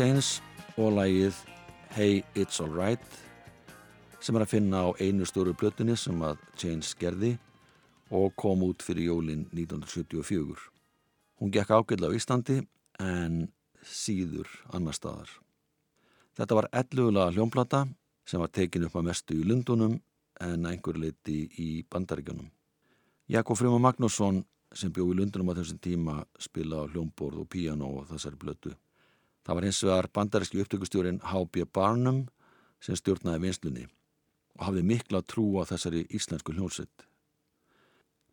Chains 0.00 0.38
og 0.80 0.94
lagið 0.96 1.36
Hey 1.92 2.22
It's 2.32 2.56
Alright 2.64 3.02
sem 4.24 4.38
er 4.38 4.46
að 4.46 4.54
finna 4.54 4.78
á 4.80 4.96
einu 4.96 5.26
stóru 5.28 5.52
plötunni 5.52 5.92
sem 6.00 6.16
að 6.24 6.40
Chains 6.56 6.94
gerði 6.96 7.34
og 8.08 8.32
kom 8.40 8.64
út 8.64 8.80
fyrir 8.80 9.10
jólin 9.10 9.44
1974. 9.52 10.56
Hún 11.36 11.52
gekk 11.52 11.76
ágætlega 11.76 12.16
á 12.16 12.16
Íslandi 12.16 12.58
en 12.96 13.52
síður 13.84 14.48
annar 14.72 14.96
staðar. 14.96 15.28
Þetta 16.32 16.62
var 16.62 16.72
ellugulega 16.80 17.36
hljómplata 17.36 17.84
sem 18.24 18.40
var 18.40 18.56
tekin 18.56 18.88
upp 18.88 18.96
að 18.96 19.08
mestu 19.12 19.36
í 19.36 19.44
Lundunum 19.44 20.00
en 20.40 20.68
einhver 20.70 20.96
leiti 20.96 21.42
í 21.60 21.70
bandaríkjunum. 21.92 22.48
Jakob 23.28 23.60
Frima 23.60 23.76
Magnússon 23.76 24.46
sem 24.72 24.96
bjó 24.96 25.12
í 25.12 25.20
Lundunum 25.20 25.52
á 25.52 25.60
þessum 25.60 25.88
tíma 25.90 26.22
spila 26.40 26.86
hljómborð 26.88 27.44
og 27.44 27.52
píano 27.52 27.98
og 27.98 28.14
þessari 28.14 28.40
blötu. 28.40 28.80
Það 29.46 29.56
var 29.56 29.66
hins 29.66 29.82
vegar 29.84 30.08
bandaríski 30.14 30.60
upptökustjórin 30.62 31.20
H.B. 31.24 31.64
Barnum 31.72 32.26
sem 32.80 32.96
stjórnaði 32.96 33.44
vinslunni 33.46 33.86
og 34.58 34.66
hafði 34.68 34.82
mikla 34.84 35.22
trú 35.22 35.46
á 35.60 35.64
þessari 35.68 36.04
íslensku 36.12 36.52
hljómsett. 36.52 37.06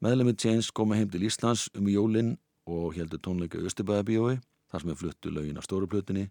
Meðlemið 0.03 0.43
James 0.45 0.69
komi 0.71 0.97
heim 0.99 1.09
til 1.09 1.23
Íslands 1.25 1.69
um 1.77 1.87
jólinn 1.89 2.35
og 2.67 2.97
heldur 2.97 3.21
tónleika 3.23 3.61
Östubæðabíói 3.63 4.37
þar 4.69 4.83
sem 4.83 4.91
er 4.91 4.99
fluttu 4.99 5.31
lögin 5.31 5.57
á 5.57 5.63
stóruplötunni 5.63 6.27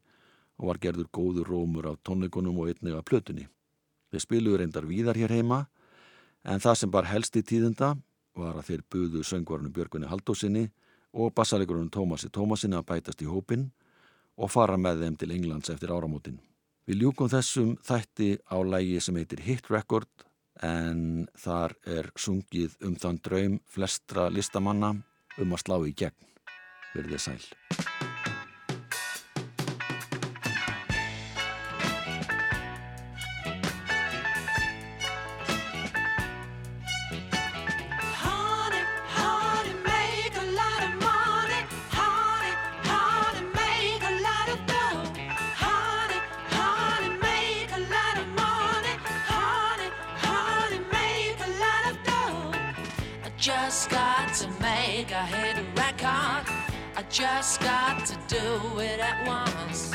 og 0.61 0.69
var 0.71 0.81
gerður 0.81 1.09
góður 1.13 1.51
rómur 1.51 1.89
af 1.91 1.97
tónleikunum 2.07 2.61
og 2.61 2.71
einnig 2.71 2.95
af 2.95 3.05
plötunni. 3.09 3.49
Þeir 4.13 4.23
spiluður 4.23 4.63
reyndar 4.63 4.87
víðar 4.87 5.19
hér 5.19 5.35
heima 5.35 5.65
en 6.45 6.63
það 6.63 6.79
sem 6.83 6.93
bar 6.93 7.09
helst 7.11 7.37
í 7.37 7.43
tíðenda 7.43 7.97
var 8.37 8.61
að 8.61 8.69
þeir 8.71 8.85
buðu 8.93 9.25
söngvarnu 9.25 9.73
Björgunni 9.73 10.09
Haldósinni 10.11 10.69
og 11.17 11.33
bassalegrunum 11.35 11.91
Tómasi 11.91 12.31
Tómasinni 12.31 12.77
að 12.77 12.87
bætast 12.93 13.25
í 13.25 13.29
hópin 13.29 13.71
og 14.37 14.53
fara 14.53 14.77
með 14.81 15.05
þeim 15.05 15.19
til 15.21 15.33
Englands 15.37 15.73
eftir 15.73 15.93
áramótin. 15.95 16.39
Við 16.87 17.03
ljúkum 17.03 17.31
þessum 17.33 17.75
þætti 17.83 18.37
á 18.47 18.57
lægi 18.63 19.01
sem 19.03 19.19
heitir 19.19 19.43
Hit 19.43 19.71
Record 19.73 20.27
en 20.63 21.27
þar 21.37 21.75
er 21.85 22.13
sungið 22.17 22.79
um 22.87 22.97
þann 22.97 23.21
draum 23.25 23.61
flestra 23.69 24.31
listamanna 24.31 24.95
um 25.43 25.57
að 25.57 25.65
slá 25.65 25.81
í 25.83 25.97
gegn. 25.97 26.35
Verðið 26.95 27.25
sæl. 27.27 27.66
Just 57.17 57.63
got 57.63 58.05
to 58.05 58.15
do 58.29 58.79
it 58.79 59.01
at 59.01 59.27
once. 59.27 59.91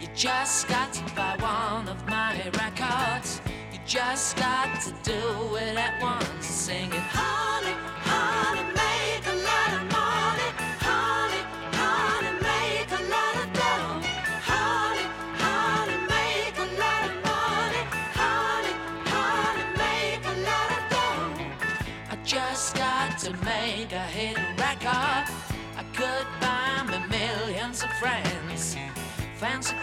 You 0.00 0.06
just 0.14 0.68
got 0.68 0.92
to 0.92 1.02
buy 1.16 1.34
one 1.40 1.88
of 1.88 2.06
my 2.06 2.48
records. 2.62 3.40
You 3.72 3.80
just 3.84 4.36
got 4.36 4.80
to 4.82 4.92
do 5.02 5.56
it 5.56 5.76
at 5.76 6.00
once. 6.00 6.46
Sing 6.46 6.92
it, 6.92 7.06
honey, 7.10 7.74
honey, 8.06 8.62
make 8.70 9.26
a 9.26 9.36
lot 9.48 9.70
of 9.78 9.82
money. 9.98 10.48
Honey, 10.78 11.42
honey, 11.74 12.32
make 12.46 12.90
a 13.00 13.02
lot 13.14 13.34
of 13.42 13.52
dough. 13.58 13.98
Honey, 14.46 15.06
honey, 15.42 15.98
make 16.06 16.56
a 16.56 16.68
lot 16.78 17.02
of 17.10 17.16
money. 17.30 17.82
Honey, 18.14 18.74
honey, 19.10 19.66
make 19.82 20.24
a 20.24 20.36
lot 20.48 20.70
of 20.70 20.82
dough. 20.94 22.12
I 22.12 22.16
just 22.24 22.76
got 22.76 23.18
to 23.18 23.32
make 23.44 23.90
a 23.90 24.06
hit 24.06 24.53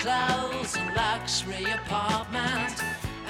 clothes 0.01 0.75
and 0.77 0.95
luxury 0.95 1.63
apartment, 1.71 2.81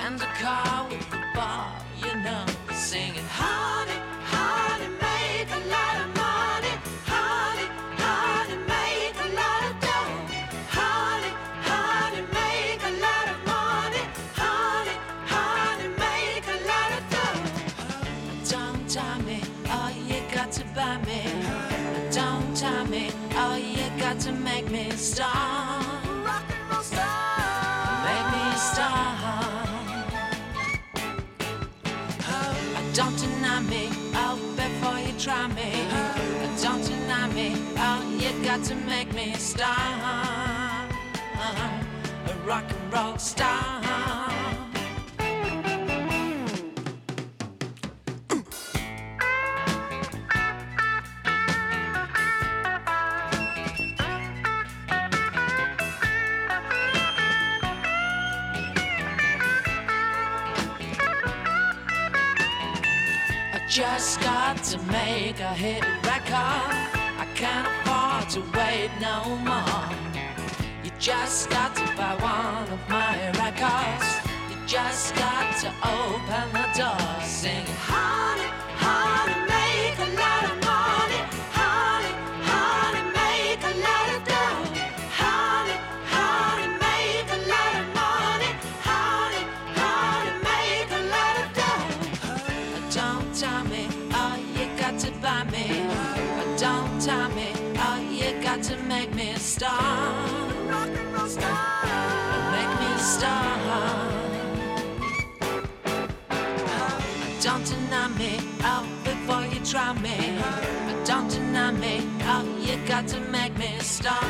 and 0.05 0.21
a 0.21 0.31
car 0.41 0.87
with 0.87 1.13
a 1.13 1.21
bar, 1.35 1.69
you 1.97 2.15
know, 2.23 2.45
singing, 2.71 3.27
honey, 3.27 3.80
me 39.25 39.33
star. 39.33 39.67
A 42.27 42.33
rock 42.45 42.63
and 42.69 42.93
roll 42.93 43.17
star. 43.17 43.49
I 63.53 63.61
just 63.67 64.19
got 64.21 64.57
to 64.63 64.77
make 64.91 65.39
a 65.39 65.53
hit 65.53 65.83
record. 66.05 66.75
I 67.23 67.27
can't 67.35 67.80
to 68.31 68.39
wait 68.55 68.89
no 69.01 69.35
more. 69.43 69.89
You 70.85 70.91
just 70.97 71.49
got 71.49 71.75
to 71.75 71.83
buy 71.97 72.15
one 72.15 72.71
of 72.71 72.79
my 72.89 73.29
records. 73.31 74.07
You 74.49 74.55
just 74.65 75.13
got 75.15 75.57
to 75.57 75.67
open 75.83 76.53
the 76.53 76.67
door. 76.79 77.25
Sing, 77.25 77.65
honey, 77.65 78.20
got 112.91 113.07
to 113.07 113.21
make 113.21 113.57
me 113.57 113.73
a 113.79 113.83
star. 113.83 114.21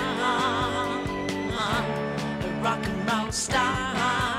A 2.41 2.61
rock 2.61 2.85
and 2.85 3.11
roll 3.11 3.31
star. 3.31 4.30